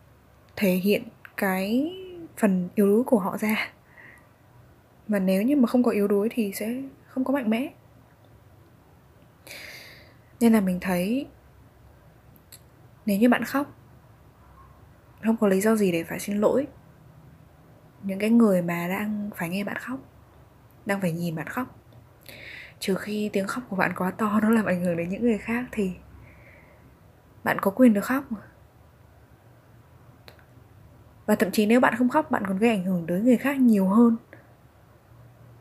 thể 0.56 0.72
hiện 0.72 1.02
cái 1.36 1.92
phần 2.36 2.68
yếu 2.74 2.86
đuối 2.86 3.04
của 3.04 3.18
họ 3.18 3.38
ra. 3.38 3.68
Và 5.08 5.18
nếu 5.18 5.42
như 5.42 5.56
mà 5.56 5.66
không 5.66 5.82
có 5.82 5.90
yếu 5.90 6.08
đuối 6.08 6.28
thì 6.32 6.52
sẽ 6.52 6.82
không 7.06 7.24
có 7.24 7.32
mạnh 7.32 7.50
mẽ. 7.50 7.72
Nên 10.40 10.52
là 10.52 10.60
mình 10.60 10.78
thấy 10.80 11.26
nếu 13.06 13.18
như 13.18 13.28
bạn 13.28 13.44
khóc, 13.44 13.74
không 15.24 15.36
có 15.36 15.48
lý 15.48 15.60
do 15.60 15.76
gì 15.76 15.92
để 15.92 16.04
phải 16.04 16.20
xin 16.20 16.36
lỗi 16.36 16.66
những 18.02 18.18
cái 18.18 18.30
người 18.30 18.62
mà 18.62 18.88
đang 18.88 19.30
phải 19.36 19.48
nghe 19.48 19.64
bạn 19.64 19.76
khóc 19.76 19.98
đang 20.86 21.00
phải 21.00 21.12
nhìn 21.12 21.34
bạn 21.34 21.46
khóc. 21.46 21.78
Trừ 22.78 22.94
khi 22.94 23.30
tiếng 23.32 23.46
khóc 23.46 23.62
của 23.68 23.76
bạn 23.76 23.92
quá 23.96 24.10
to 24.10 24.40
nó 24.42 24.50
làm 24.50 24.64
ảnh 24.64 24.84
hưởng 24.84 24.96
đến 24.96 25.08
những 25.08 25.22
người 25.22 25.38
khác 25.38 25.64
thì 25.72 25.92
bạn 27.44 27.58
có 27.60 27.70
quyền 27.70 27.94
được 27.94 28.04
khóc. 28.04 28.24
Mà 28.32 28.38
và 31.26 31.34
thậm 31.34 31.50
chí 31.50 31.66
nếu 31.66 31.80
bạn 31.80 31.94
không 31.98 32.08
khóc 32.08 32.30
bạn 32.30 32.42
còn 32.46 32.58
gây 32.58 32.70
ảnh 32.70 32.84
hưởng 32.84 33.06
tới 33.06 33.20
người 33.20 33.36
khác 33.36 33.60
nhiều 33.60 33.88
hơn 33.88 34.16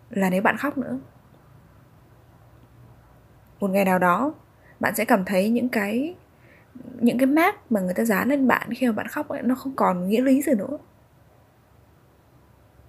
là 0.09 0.29
nếu 0.29 0.41
bạn 0.41 0.57
khóc 0.57 0.77
nữa. 0.77 0.99
Một 3.59 3.67
ngày 3.67 3.85
nào 3.85 3.99
đó 3.99 4.33
bạn 4.79 4.95
sẽ 4.95 5.05
cảm 5.05 5.25
thấy 5.25 5.49
những 5.49 5.69
cái 5.69 6.15
những 6.99 7.17
cái 7.17 7.25
map 7.25 7.71
mà 7.71 7.79
người 7.79 7.93
ta 7.93 8.03
dán 8.03 8.29
lên 8.29 8.47
bạn 8.47 8.69
khi 8.73 8.87
mà 8.87 8.91
bạn 8.91 9.07
khóc 9.07 9.27
ấy, 9.27 9.41
nó 9.41 9.55
không 9.55 9.75
còn 9.75 10.07
nghĩa 10.07 10.21
lý 10.21 10.41
gì 10.41 10.53
nữa 10.53 10.77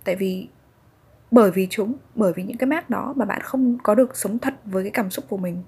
tại 0.04 0.16
vì 0.16 0.48
bởi 1.30 1.50
vì 1.50 1.66
chúng, 1.70 1.94
bởi 2.14 2.32
vì 2.32 2.42
những 2.42 2.56
cái 2.56 2.66
mác 2.66 2.90
đó 2.90 3.14
mà 3.16 3.24
bạn 3.24 3.40
không 3.42 3.78
có 3.82 3.94
được 3.94 4.16
sống 4.16 4.38
thật 4.38 4.54
với 4.64 4.84
cái 4.84 4.90
cảm 4.90 5.10
xúc 5.10 5.24
của 5.28 5.36
mình. 5.36 5.62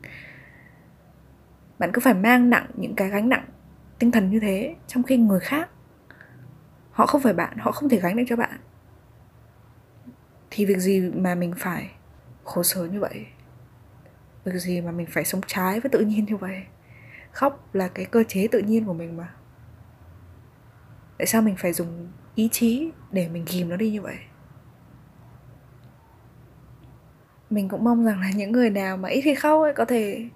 Bạn 1.78 1.90
cứ 1.92 2.00
phải 2.00 2.14
mang 2.14 2.50
nặng 2.50 2.66
những 2.74 2.94
cái 2.94 3.10
gánh 3.10 3.28
nặng 3.28 3.44
tinh 3.98 4.10
thần 4.10 4.30
như 4.30 4.40
thế 4.40 4.74
trong 4.86 5.02
khi 5.02 5.16
người 5.16 5.40
khác, 5.40 5.70
họ 6.90 7.06
không 7.06 7.20
phải 7.20 7.32
bạn, 7.32 7.56
họ 7.58 7.72
không 7.72 7.88
thể 7.88 8.00
gánh 8.00 8.16
được 8.16 8.22
cho 8.26 8.36
bạn. 8.36 8.60
Thì 10.50 10.66
việc 10.66 10.78
gì 10.78 11.10
mà 11.14 11.34
mình 11.34 11.52
phải 11.58 11.90
khổ 12.44 12.62
sở 12.62 12.84
như 12.84 13.00
vậy? 13.00 13.26
Việc 14.44 14.58
gì 14.58 14.80
mà 14.80 14.90
mình 14.90 15.06
phải 15.10 15.24
sống 15.24 15.40
trái 15.46 15.80
với 15.80 15.90
tự 15.90 16.00
nhiên 16.00 16.24
như 16.24 16.36
vậy? 16.36 16.62
Khóc 17.32 17.68
là 17.72 17.88
cái 17.88 18.04
cơ 18.04 18.24
chế 18.28 18.48
tự 18.48 18.58
nhiên 18.58 18.84
của 18.84 18.94
mình 18.94 19.16
mà. 19.16 19.34
Tại 21.18 21.26
sao 21.26 21.42
mình 21.42 21.56
phải 21.58 21.72
dùng 21.72 22.08
ý 22.34 22.48
chí 22.52 22.90
để 23.10 23.28
mình 23.28 23.44
kìm 23.44 23.68
nó 23.68 23.76
đi 23.76 23.90
như 23.90 24.02
vậy. 24.02 24.16
Mình 27.50 27.68
cũng 27.68 27.84
mong 27.84 28.04
rằng 28.04 28.20
là 28.20 28.30
những 28.34 28.52
người 28.52 28.70
nào 28.70 28.96
mà 28.96 29.08
ít 29.08 29.20
khi 29.20 29.34
khóc 29.34 29.62
ấy 29.62 29.72
có 29.74 29.84
thể 29.84 30.28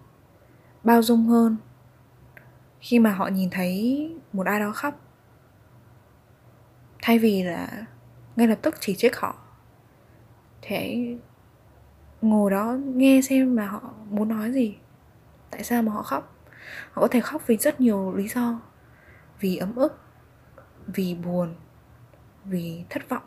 bao 0.85 1.03
dung 1.03 1.27
hơn 1.27 1.57
khi 2.81 2.99
mà 2.99 3.13
họ 3.13 3.29
nhìn 3.29 3.51
thấy 3.51 4.11
một 4.33 4.47
ai 4.47 4.61
đó 4.61 4.73
khóc. 4.75 5.01
Thay 7.03 7.19
vì 7.19 7.43
là 7.43 7.87
ngay 8.37 8.47
lập 8.49 8.59
tức 8.63 8.75
chỉ 8.81 8.95
trích 8.95 9.17
họ, 9.17 9.37
thì 10.63 10.77
hãy 10.77 11.19
ngồi 12.23 12.51
đó 12.51 12.77
nghe 12.95 13.21
xem 13.23 13.57
là 13.57 13.67
họ 13.67 13.95
muốn 14.11 14.29
nói 14.29 14.53
gì, 14.53 14.79
tại 15.51 15.65
sao 15.65 15.83
mà 15.83 15.93
họ 15.93 16.03
khóc. 16.03 16.37
Họ 16.93 17.03
có 17.03 17.09
thể 17.09 17.21
khóc 17.21 17.47
vì 17.47 17.57
rất 17.57 17.81
nhiều 17.81 18.15
lý 18.15 18.29
do, 18.29 18.61
vì 19.41 19.57
ấm 19.57 19.75
ức, 19.75 20.01
vì 20.87 21.15
buồn 21.15 21.55
vì 22.49 22.85
thất 22.91 23.09
vọng, 23.09 23.23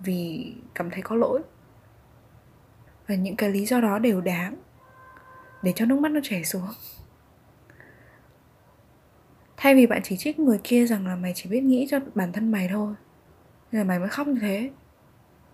vì 0.00 0.52
cảm 0.74 0.90
thấy 0.90 1.02
có 1.02 1.16
lỗi. 1.16 1.40
Và 3.06 3.14
những 3.14 3.36
cái 3.36 3.50
lý 3.50 3.66
do 3.66 3.80
đó 3.80 3.98
đều 3.98 4.20
đáng 4.20 4.56
để 5.62 5.72
cho 5.76 5.86
nước 5.86 5.98
mắt 5.98 6.12
nó 6.12 6.20
chảy 6.22 6.44
xuống. 6.44 6.68
Thay 9.56 9.74
vì 9.74 9.86
bạn 9.86 10.00
chỉ 10.04 10.16
trích 10.16 10.38
người 10.38 10.60
kia 10.64 10.86
rằng 10.86 11.06
là 11.06 11.16
mày 11.16 11.32
chỉ 11.34 11.50
biết 11.50 11.60
nghĩ 11.60 11.86
cho 11.90 11.98
bản 12.14 12.32
thân 12.32 12.50
mày 12.50 12.68
thôi, 12.68 12.94
nên 13.72 13.78
là 13.78 13.84
mày 13.84 13.98
mới 13.98 14.08
khóc 14.08 14.26
như 14.26 14.38
thế, 14.40 14.70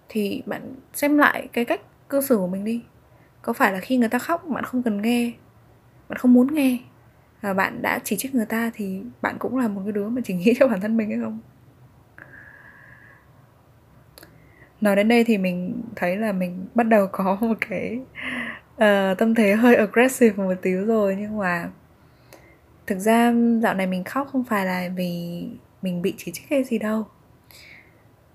thì 0.09 0.43
bạn 0.47 0.75
xem 0.93 1.19
lại 1.19 1.49
cái 1.53 1.65
cách 1.65 1.81
cư 2.09 2.21
xử 2.21 2.37
của 2.37 2.47
mình 2.47 2.65
đi. 2.65 2.83
Có 3.43 3.53
phải 3.53 3.73
là 3.73 3.81
khi 3.81 3.97
người 3.97 4.09
ta 4.09 4.19
khóc, 4.19 4.45
bạn 4.49 4.65
không 4.65 4.83
cần 4.83 5.03
nghe, 5.03 5.33
bạn 6.09 6.19
không 6.19 6.33
muốn 6.33 6.55
nghe, 6.55 6.79
và 7.41 7.55
bạn 7.55 7.83
đã 7.83 8.01
chỉ 8.05 8.17
trích 8.17 8.35
người 8.35 8.47
ta 8.47 8.71
thì 8.75 9.03
bạn 9.23 9.37
cũng 9.39 9.59
là 9.59 9.69
một 9.69 9.81
cái 9.85 9.93
đứa 9.93 10.09
mà 10.09 10.21
chỉ 10.25 10.35
nghĩ 10.39 10.55
cho 10.59 10.69
bản 10.69 10.81
thân 10.81 10.97
mình 10.97 11.11
hay 11.11 11.19
không? 11.23 11.41
Nói 14.81 14.97
đến 14.97 15.09
đây 15.09 15.25
thì 15.25 15.39
mình 15.39 15.83
thấy 15.97 16.17
là 16.17 16.33
mình 16.33 16.67
bắt 16.75 16.83
đầu 16.83 17.07
có 17.13 17.37
một 17.41 17.59
cái 17.69 18.01
uh, 18.75 19.19
tâm 19.19 19.35
thế 19.35 19.55
hơi 19.55 19.77
aggressive 19.77 20.45
một 20.45 20.55
tí 20.63 20.73
rồi. 20.73 21.17
Nhưng 21.19 21.39
mà 21.39 21.69
thực 22.87 22.99
ra 22.99 23.33
dạo 23.63 23.75
này 23.75 23.87
mình 23.87 24.05
khóc 24.05 24.29
không 24.33 24.45
phải 24.45 24.67
là 24.67 24.89
vì 24.97 25.45
mình 25.83 26.03
bị 26.03 26.15
chỉ 26.17 26.33
trích 26.33 26.51
hay 26.51 26.65
gì 26.65 26.79
đâu. 26.79 27.05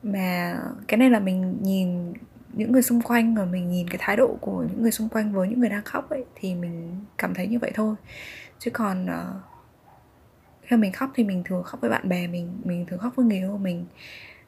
Mà 0.04 0.58
cái 0.88 0.98
này 0.98 1.10
là 1.10 1.20
mình 1.20 1.58
nhìn 1.62 2.14
những 2.54 2.72
người 2.72 2.82
xung 2.82 3.02
quanh 3.02 3.36
và 3.36 3.46
mình 3.46 3.70
nhìn 3.70 3.90
cái 3.90 3.98
thái 4.00 4.16
độ 4.16 4.38
của 4.42 4.66
những 4.70 4.82
người 4.82 4.92
xung 4.92 5.10
quanh 5.10 5.34
với 5.34 5.48
những 5.48 5.60
người 5.60 5.70
đang 5.70 5.84
khóc 5.84 6.10
ấy 6.10 6.26
thì 6.36 6.56
mình 6.56 7.06
cảm 7.18 7.34
thấy 7.34 7.48
như 7.48 7.60
vậy 7.60 7.72
thôi. 7.74 7.96
Chứ 8.60 8.72
còn 8.72 9.06
uh, 9.06 9.44
khi 10.62 10.78
mình 10.78 10.92
khóc 10.92 11.12
thì 11.16 11.24
mình 11.24 11.44
thường 11.46 11.64
khóc 11.64 11.82
với 11.82 11.90
bạn 11.90 12.10
bè 12.10 12.28
mình 12.28 12.62
mình 12.64 12.86
thường 12.86 13.00
khóc 13.00 13.16
với 13.16 13.26
người 13.26 13.38
yêu 13.38 13.58
mình 13.58 13.86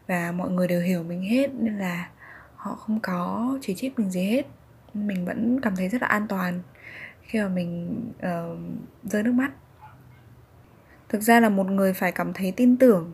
và 0.07 0.31
mọi 0.31 0.49
người 0.49 0.67
đều 0.67 0.81
hiểu 0.81 1.03
mình 1.03 1.21
hết 1.21 1.47
nên 1.53 1.77
là 1.77 2.09
họ 2.55 2.75
không 2.75 2.99
có 2.99 3.57
chỉ 3.61 3.75
trích 3.75 3.99
mình 3.99 4.09
gì 4.09 4.23
hết. 4.23 4.45
Mình 4.93 5.25
vẫn 5.25 5.59
cảm 5.61 5.75
thấy 5.75 5.89
rất 5.89 6.01
là 6.01 6.07
an 6.07 6.27
toàn 6.27 6.61
khi 7.21 7.39
mà 7.39 7.47
mình 7.47 8.01
uh, 8.17 8.59
rơi 9.03 9.23
nước 9.23 9.31
mắt. 9.31 9.51
Thực 11.09 11.21
ra 11.21 11.39
là 11.39 11.49
một 11.49 11.67
người 11.67 11.93
phải 11.93 12.11
cảm 12.11 12.33
thấy 12.33 12.53
tin 12.55 12.77
tưởng 12.77 13.11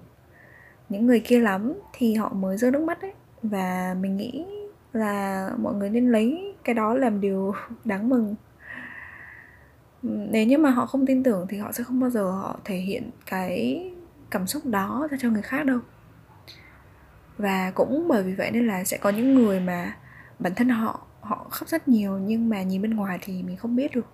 những 0.90 1.06
người 1.06 1.20
kia 1.20 1.40
lắm 1.40 1.74
thì 1.94 2.14
họ 2.14 2.30
mới 2.30 2.58
rơi 2.58 2.72
nước 2.72 2.84
mắt 2.84 3.02
ấy. 3.02 3.14
Và 3.44 3.96
mình 4.00 4.18
nghĩ 4.18 4.46
là 4.94 5.50
mọi 5.58 5.74
người 5.74 5.90
nên 5.90 6.12
lấy 6.12 6.56
cái 6.64 6.76
đó 6.76 6.94
làm 6.94 7.22
điều 7.22 7.54
đáng 7.86 8.10
mừng. 8.10 8.36
Nếu 10.02 10.46
như 10.46 10.58
mà 10.58 10.70
họ 10.70 10.86
không 10.86 11.06
tin 11.06 11.24
tưởng 11.24 11.46
thì 11.50 11.58
họ 11.58 11.72
sẽ 11.72 11.84
không 11.84 12.00
bao 12.00 12.10
giờ 12.10 12.32
họ 12.32 12.60
thể 12.66 12.76
hiện 12.76 13.10
cái 13.26 13.86
cảm 14.30 14.48
xúc 14.48 14.66
đó 14.66 15.08
ra 15.12 15.18
cho 15.22 15.30
người 15.30 15.42
khác 15.42 15.66
đâu 15.66 15.80
và 17.40 17.72
cũng 17.76 18.08
bởi 18.08 18.24
vì 18.24 18.34
vậy 18.34 18.52
nên 18.52 18.68
là 18.68 18.84
sẽ 18.84 18.98
có 18.98 19.10
những 19.10 19.36
người 19.36 19.60
mà 19.60 19.96
bản 20.40 20.56
thân 20.56 20.70
họ 20.70 21.00
họ 21.22 21.48
khóc 21.50 21.70
rất 21.70 21.88
nhiều 21.88 22.18
nhưng 22.18 22.50
mà 22.50 22.64
nhìn 22.64 22.82
bên 22.82 22.96
ngoài 22.96 23.20
thì 23.22 23.44
mình 23.44 23.58
không 23.58 23.76
biết 23.76 23.92
được. 23.96 24.06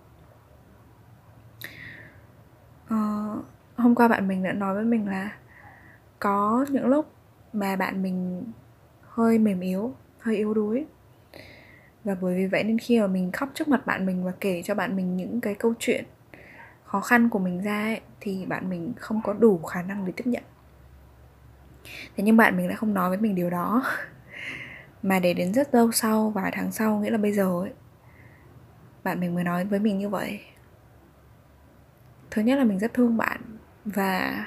Uh, 2.85 3.45
hôm 3.77 3.95
qua 3.95 4.07
bạn 4.07 4.27
mình 4.27 4.43
đã 4.43 4.53
nói 4.53 4.75
với 4.75 4.83
mình 4.83 5.07
là 5.07 5.31
có 6.19 6.65
những 6.69 6.85
lúc 6.85 7.11
mà 7.53 7.75
bạn 7.75 8.01
mình 8.01 8.43
hơi 9.01 9.39
mềm 9.39 9.59
yếu 9.59 9.93
hơi 10.19 10.35
yếu 10.37 10.53
đuối. 10.53 10.85
Và 12.03 12.15
bởi 12.21 12.35
vì 12.35 12.47
vậy 12.47 12.63
nên 12.63 12.77
khi 12.77 12.99
mà 12.99 13.07
mình 13.07 13.31
khóc 13.31 13.49
trước 13.53 13.67
mặt 13.67 13.85
bạn 13.85 14.05
mình 14.05 14.23
và 14.23 14.31
kể 14.39 14.61
cho 14.63 14.75
bạn 14.75 14.95
mình 14.95 15.17
những 15.17 15.41
cái 15.41 15.55
câu 15.55 15.73
chuyện 15.79 16.05
khó 16.83 17.01
khăn 17.01 17.29
của 17.29 17.39
mình 17.39 17.63
ra 17.63 17.83
ấy, 17.83 18.01
thì 18.19 18.45
bạn 18.45 18.69
mình 18.69 18.93
không 18.97 19.21
có 19.23 19.33
đủ 19.33 19.57
khả 19.57 19.81
năng 19.81 20.05
để 20.05 20.13
tiếp 20.15 20.27
nhận 20.27 20.43
thế 22.15 22.23
nhưng 22.23 22.37
bạn 22.37 22.57
mình 22.57 22.67
lại 22.67 22.75
không 22.75 22.93
nói 22.93 23.09
với 23.09 23.17
mình 23.17 23.35
điều 23.35 23.49
đó. 23.49 23.83
Mà 25.03 25.19
để 25.19 25.33
đến 25.33 25.53
rất 25.53 25.75
lâu 25.75 25.91
sau, 25.91 26.29
vài 26.29 26.51
tháng 26.55 26.71
sau, 26.71 26.99
nghĩa 26.99 27.09
là 27.09 27.17
bây 27.17 27.33
giờ 27.33 27.61
ấy, 27.61 27.71
bạn 29.03 29.19
mình 29.19 29.35
mới 29.35 29.43
nói 29.43 29.65
với 29.65 29.79
mình 29.79 29.97
như 29.97 30.09
vậy. 30.09 30.39
Thứ 32.31 32.41
nhất 32.41 32.57
là 32.57 32.63
mình 32.63 32.79
rất 32.79 32.93
thương 32.93 33.17
bạn 33.17 33.41
và 33.85 34.45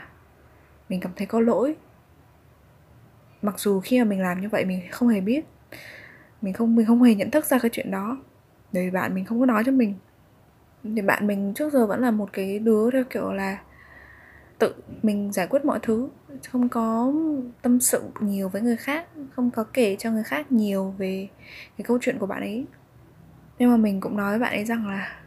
mình 0.88 1.01
cảm 1.01 1.12
thấy 1.16 1.27
có 1.27 1.40
lỗi. 1.40 1.77
Mặc 3.42 3.59
dù 3.59 3.81
khi 3.81 3.98
mà 3.98 4.05
mình 4.05 4.20
làm 4.20 4.40
như 4.40 4.48
vậy, 4.48 4.64
mình 4.64 4.81
không 4.90 5.09
hề 5.09 5.20
biết. 5.20 5.44
Mình 6.42 6.55
không 6.55 6.77
mình 6.77 6.87
không 6.87 7.03
hề 7.03 7.14
nhận 7.14 7.31
thức 7.31 7.46
ra 7.46 7.59
cái 7.59 7.70
chuyện 7.74 7.90
đó. 7.90 8.18
Bởi 8.72 8.85
vì 8.85 8.90
bạn 8.90 9.14
mình 9.14 9.24
không 9.24 9.40
có 9.40 9.46
nói 9.46 9.62
cho 9.66 9.72
mình. 9.72 9.94
Thì 10.85 11.03
bạn 11.03 11.27
mình 11.27 11.55
trước 11.55 11.72
giờ 11.72 11.87
vẫn 11.87 12.01
là 12.01 12.11
một 12.11 12.29
cái 12.33 12.59
đứa 12.59 12.90
theo 12.90 13.05
kiểu 13.11 13.33
là 13.33 13.59
tự 14.59 14.74
mình 15.03 15.33
giải 15.33 15.46
quyết 15.46 15.64
mọi 15.64 15.79
thứ 15.83 16.09
không 16.48 16.68
có 16.68 17.12
tâm 17.62 17.80
sự 17.80 18.02
nhiều 18.20 18.48
với 18.48 18.62
người 18.62 18.76
khác, 18.76 19.08
không 19.36 19.50
có 19.50 19.64
kể 19.64 19.96
cho 19.98 20.10
người 20.10 20.22
khác 20.22 20.52
nhiều 20.52 20.94
về 20.98 21.28
cái 21.78 21.84
câu 21.84 21.98
chuyện 22.00 22.18
của 22.18 22.26
bạn 22.26 22.40
ấy. 22.40 22.66
Nhưng 23.58 23.70
mà 23.70 23.76
mình 23.76 24.00
cũng 24.00 24.16
nói 24.16 24.30
với 24.30 24.38
bạn 24.38 24.52
ấy 24.52 24.64
rằng 24.64 24.86
là 24.86 25.20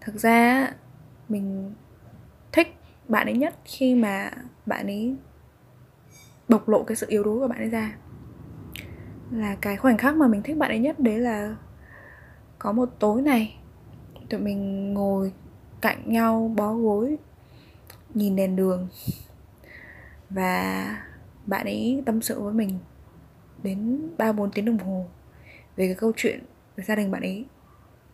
thực 0.00 0.14
ra 0.14 0.68
mình 1.28 1.74
thích 2.52 2.68
bạn 3.08 3.26
ấy 3.26 3.34
nhất 3.34 3.54
khi 3.64 3.94
mà 3.94 4.30
bạn 4.66 4.86
ấy 4.86 5.16
bộc 6.48 6.68
lộ 6.68 6.82
cái 6.82 6.96
sự 6.96 7.06
yếu 7.08 7.24
đuối 7.24 7.38
của 7.38 7.48
bạn 7.48 7.58
ấy 7.58 7.68
ra. 7.68 7.96
Là 9.30 9.56
cái 9.60 9.76
khoảnh 9.76 9.98
khắc 9.98 10.16
mà 10.16 10.28
mình 10.28 10.42
thích 10.42 10.56
bạn 10.56 10.70
ấy 10.70 10.78
nhất 10.78 11.00
đấy 11.00 11.18
là 11.18 11.56
có 12.58 12.72
một 12.72 12.88
tối 12.98 13.22
này, 13.22 13.56
tụi 14.30 14.40
mình 14.40 14.94
ngồi 14.94 15.32
cạnh 15.80 16.12
nhau 16.12 16.54
bó 16.56 16.74
gối, 16.74 17.16
nhìn 18.14 18.36
đèn 18.36 18.56
đường 18.56 18.88
và 20.30 20.84
bạn 21.46 21.66
ấy 21.66 22.02
tâm 22.06 22.22
sự 22.22 22.40
với 22.40 22.52
mình 22.52 22.78
đến 23.62 24.08
ba 24.18 24.32
bốn 24.32 24.50
tiếng 24.50 24.64
đồng 24.64 24.78
hồ 24.78 25.06
về 25.76 25.86
cái 25.86 25.94
câu 25.94 26.12
chuyện 26.16 26.40
về 26.76 26.84
gia 26.84 26.94
đình 26.94 27.10
bạn 27.10 27.22
ấy. 27.22 27.46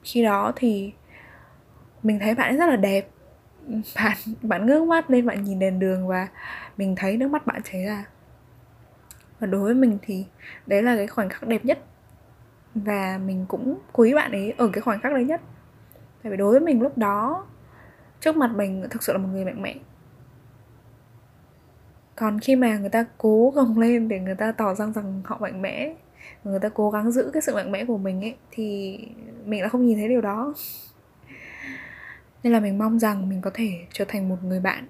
Khi 0.03 0.23
đó 0.23 0.53
thì 0.57 0.93
mình 2.03 2.19
thấy 2.19 2.35
bạn 2.35 2.49
ấy 2.49 2.57
rất 2.57 2.67
là 2.67 2.77
đẹp. 2.77 3.09
Bạn 3.97 4.17
bạn 4.43 4.67
ngước 4.67 4.83
mắt 4.83 5.11
lên, 5.11 5.27
bạn 5.27 5.45
nhìn 5.45 5.59
đèn 5.59 5.79
đường 5.79 6.07
và 6.07 6.29
mình 6.77 6.95
thấy 6.97 7.17
nước 7.17 7.29
mắt 7.29 7.47
bạn 7.47 7.63
chảy 7.65 7.85
ra. 7.85 8.05
Và 9.41 9.47
đối 9.47 9.61
với 9.61 9.75
mình 9.75 9.99
thì 10.03 10.27
đấy 10.67 10.83
là 10.83 10.97
cái 10.97 11.07
khoảnh 11.07 11.29
khắc 11.29 11.49
đẹp 11.49 11.65
nhất. 11.65 11.79
Và 12.75 13.21
mình 13.25 13.47
cũng 13.49 13.79
quý 13.93 14.15
bạn 14.15 14.33
ấy 14.33 14.55
ở 14.59 14.71
cái 14.73 14.81
khoảnh 14.81 15.01
khắc 15.01 15.13
đấy 15.13 15.25
nhất. 15.25 15.41
Tại 16.23 16.31
vì 16.31 16.37
đối 16.37 16.51
với 16.51 16.61
mình 16.61 16.83
lúc 16.83 16.99
đó, 16.99 17.47
trước 18.21 18.37
mặt 18.37 18.51
mình 18.55 18.87
thực 18.91 19.03
sự 19.03 19.13
là 19.13 19.19
một 19.19 19.29
người 19.33 19.45
mạnh 19.45 19.63
mẽ 19.63 19.75
còn 22.17 22.41
khi 22.41 22.57
mà 22.57 22.79
người 22.79 22.89
ta 22.89 23.05
cố 23.19 23.53
gồng 23.55 23.79
lên 23.79 24.09
để 24.09 24.21
người 24.21 24.35
ta 24.35 24.53
tỏ 24.53 24.75
ra 24.75 24.87
rằng 24.95 25.23
họ 25.25 25.39
mạnh 25.41 25.63
mẽ, 25.63 25.95
người 26.45 26.59
ta 26.61 26.69
cố 26.69 26.91
gắng 26.91 27.13
giữ 27.13 27.31
cái 27.33 27.43
sự 27.43 27.55
mạnh 27.55 27.73
mẽ 27.73 27.85
của 27.85 27.99
mình 27.99 28.21
ấy, 28.21 28.35
thì 28.51 28.99
mình 29.45 29.63
đã 29.63 29.69
không 29.69 29.87
nhìn 29.87 29.99
thấy 29.99 30.09
điều 30.09 30.21
đó. 30.21 30.55
Nên 32.43 32.53
là 32.53 32.61
mình 32.61 32.79
mong 32.79 32.99
rằng 32.99 33.29
mình 33.29 33.41
có 33.41 33.51
thể 33.55 33.71
trở 33.93 34.05
thành 34.09 34.29
một 34.29 34.37
người 34.45 34.61
bạn 34.61 34.87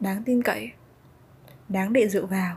đáng 0.00 0.22
tin 0.24 0.42
cậy, 0.42 0.70
đáng 1.68 1.92
để 1.92 2.08
dựa 2.08 2.26
vào, 2.26 2.56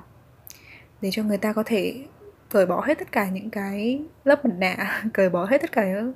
để 1.01 1.09
cho 1.11 1.23
người 1.23 1.37
ta 1.37 1.53
có 1.53 1.63
thể 1.65 2.05
cởi 2.49 2.65
bỏ 2.65 2.81
hết 2.85 2.99
tất 2.99 3.11
cả 3.11 3.29
những 3.29 3.49
cái 3.49 4.01
lớp 4.23 4.45
mặt 4.45 4.53
nạ, 4.57 5.03
cởi 5.13 5.29
bỏ 5.29 5.45
hết 5.45 5.61
tất 5.61 5.71
cả 5.71 5.85
những 5.85 6.13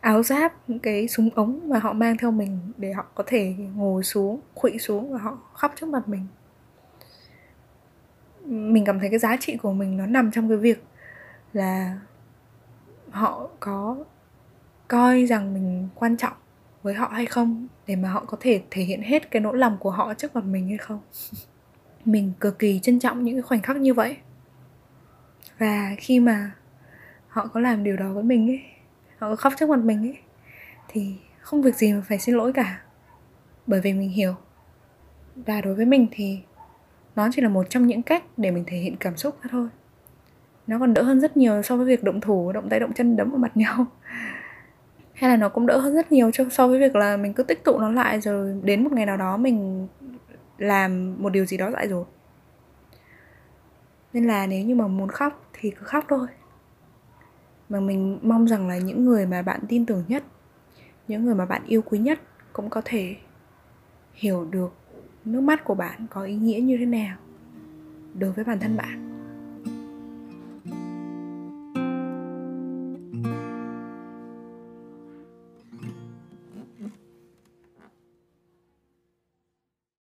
áo 0.00 0.22
giáp, 0.22 0.68
những 0.68 0.78
cái 0.78 1.08
súng 1.08 1.30
ống 1.34 1.68
mà 1.68 1.78
họ 1.78 1.92
mang 1.92 2.16
theo 2.16 2.30
mình 2.30 2.58
để 2.76 2.92
họ 2.92 3.06
có 3.14 3.24
thể 3.26 3.54
ngồi 3.74 4.02
xuống, 4.02 4.40
khuỵu 4.54 4.78
xuống 4.78 5.12
và 5.12 5.18
họ 5.18 5.38
khóc 5.52 5.72
trước 5.76 5.88
mặt 5.88 6.08
mình 6.08 6.26
mình 8.46 8.84
cảm 8.84 9.00
thấy 9.00 9.10
cái 9.10 9.18
giá 9.18 9.36
trị 9.36 9.56
của 9.56 9.72
mình 9.72 9.96
nó 9.96 10.06
nằm 10.06 10.30
trong 10.30 10.48
cái 10.48 10.58
việc 10.58 10.84
là 11.52 11.98
họ 13.10 13.48
có 13.60 14.04
coi 14.88 15.26
rằng 15.26 15.54
mình 15.54 15.88
quan 15.94 16.16
trọng 16.16 16.32
với 16.82 16.94
họ 16.94 17.08
hay 17.08 17.26
không 17.26 17.66
để 17.86 17.96
mà 17.96 18.08
họ 18.08 18.24
có 18.26 18.36
thể 18.40 18.62
thể 18.70 18.82
hiện 18.82 19.02
hết 19.02 19.30
cái 19.30 19.42
nỗi 19.42 19.58
lòng 19.58 19.76
của 19.80 19.90
họ 19.90 20.14
trước 20.14 20.34
mặt 20.34 20.44
mình 20.44 20.68
hay 20.68 20.78
không. 20.78 21.00
Mình 22.04 22.32
cực 22.40 22.58
kỳ 22.58 22.80
trân 22.82 22.98
trọng 22.98 23.24
những 23.24 23.34
cái 23.34 23.42
khoảnh 23.42 23.62
khắc 23.62 23.76
như 23.76 23.94
vậy. 23.94 24.16
Và 25.58 25.94
khi 25.98 26.20
mà 26.20 26.50
họ 27.28 27.46
có 27.46 27.60
làm 27.60 27.84
điều 27.84 27.96
đó 27.96 28.12
với 28.12 28.22
mình 28.22 28.50
ấy, 28.50 28.60
họ 29.18 29.28
có 29.28 29.36
khóc 29.36 29.52
trước 29.58 29.68
mặt 29.68 29.78
mình 29.78 29.98
ấy, 29.98 30.18
thì 30.88 31.16
không 31.40 31.62
việc 31.62 31.76
gì 31.76 31.92
mà 31.92 32.02
phải 32.08 32.18
xin 32.18 32.34
lỗi 32.34 32.52
cả. 32.52 32.82
Bởi 33.66 33.80
vì 33.80 33.92
mình 33.92 34.10
hiểu 34.10 34.34
và 35.36 35.60
đối 35.60 35.74
với 35.74 35.86
mình 35.86 36.06
thì 36.10 36.42
nó 37.16 37.28
chỉ 37.32 37.42
là 37.42 37.48
một 37.48 37.66
trong 37.70 37.86
những 37.86 38.02
cách 38.02 38.24
để 38.36 38.50
mình 38.50 38.64
thể 38.66 38.76
hiện 38.76 38.96
cảm 38.96 39.16
xúc 39.16 39.38
thôi. 39.50 39.68
Nó 40.66 40.78
còn 40.78 40.94
đỡ 40.94 41.02
hơn 41.02 41.20
rất 41.20 41.36
nhiều 41.36 41.62
so 41.62 41.76
với 41.76 41.86
việc 41.86 42.04
động 42.04 42.20
thủ, 42.20 42.52
động 42.52 42.68
tay, 42.68 42.80
động 42.80 42.92
chân, 42.92 43.16
đấm 43.16 43.30
vào 43.30 43.38
mặt 43.38 43.56
nhau. 43.56 43.86
Hay 45.14 45.30
là 45.30 45.36
nó 45.36 45.48
cũng 45.48 45.66
đỡ 45.66 45.78
hơn 45.78 45.94
rất 45.94 46.12
nhiều 46.12 46.30
so 46.50 46.68
với 46.68 46.78
việc 46.78 46.96
là 46.96 47.16
mình 47.16 47.34
cứ 47.34 47.42
tích 47.42 47.64
tụ 47.64 47.78
nó 47.78 47.90
lại 47.90 48.20
rồi 48.20 48.60
đến 48.62 48.84
một 48.84 48.92
ngày 48.92 49.06
nào 49.06 49.16
đó 49.16 49.36
mình 49.36 49.88
làm 50.58 51.22
một 51.22 51.28
điều 51.28 51.44
gì 51.44 51.56
đó 51.56 51.70
dại 51.70 51.88
dột. 51.88 52.08
Nên 54.12 54.26
là 54.26 54.46
nếu 54.46 54.64
như 54.64 54.74
mà 54.74 54.86
muốn 54.86 55.08
khóc 55.08 55.50
thì 55.52 55.70
cứ 55.70 55.84
khóc 55.84 56.04
thôi. 56.08 56.26
Mà 57.68 57.80
mình 57.80 58.18
mong 58.22 58.48
rằng 58.48 58.68
là 58.68 58.78
những 58.78 59.04
người 59.04 59.26
mà 59.26 59.42
bạn 59.42 59.60
tin 59.68 59.86
tưởng 59.86 60.04
nhất, 60.08 60.24
những 61.08 61.24
người 61.24 61.34
mà 61.34 61.46
bạn 61.46 61.62
yêu 61.66 61.82
quý 61.82 61.98
nhất 61.98 62.18
cũng 62.52 62.70
có 62.70 62.82
thể 62.84 63.16
hiểu 64.12 64.44
được 64.44 64.74
nước 65.24 65.40
mắt 65.40 65.64
của 65.64 65.74
bạn 65.74 66.06
có 66.10 66.22
ý 66.22 66.36
nghĩa 66.36 66.60
như 66.60 66.76
thế 66.76 66.86
nào 66.86 67.16
đối 68.14 68.32
với 68.32 68.44
bản 68.44 68.58
thân 68.58 68.76
bạn? 68.76 69.11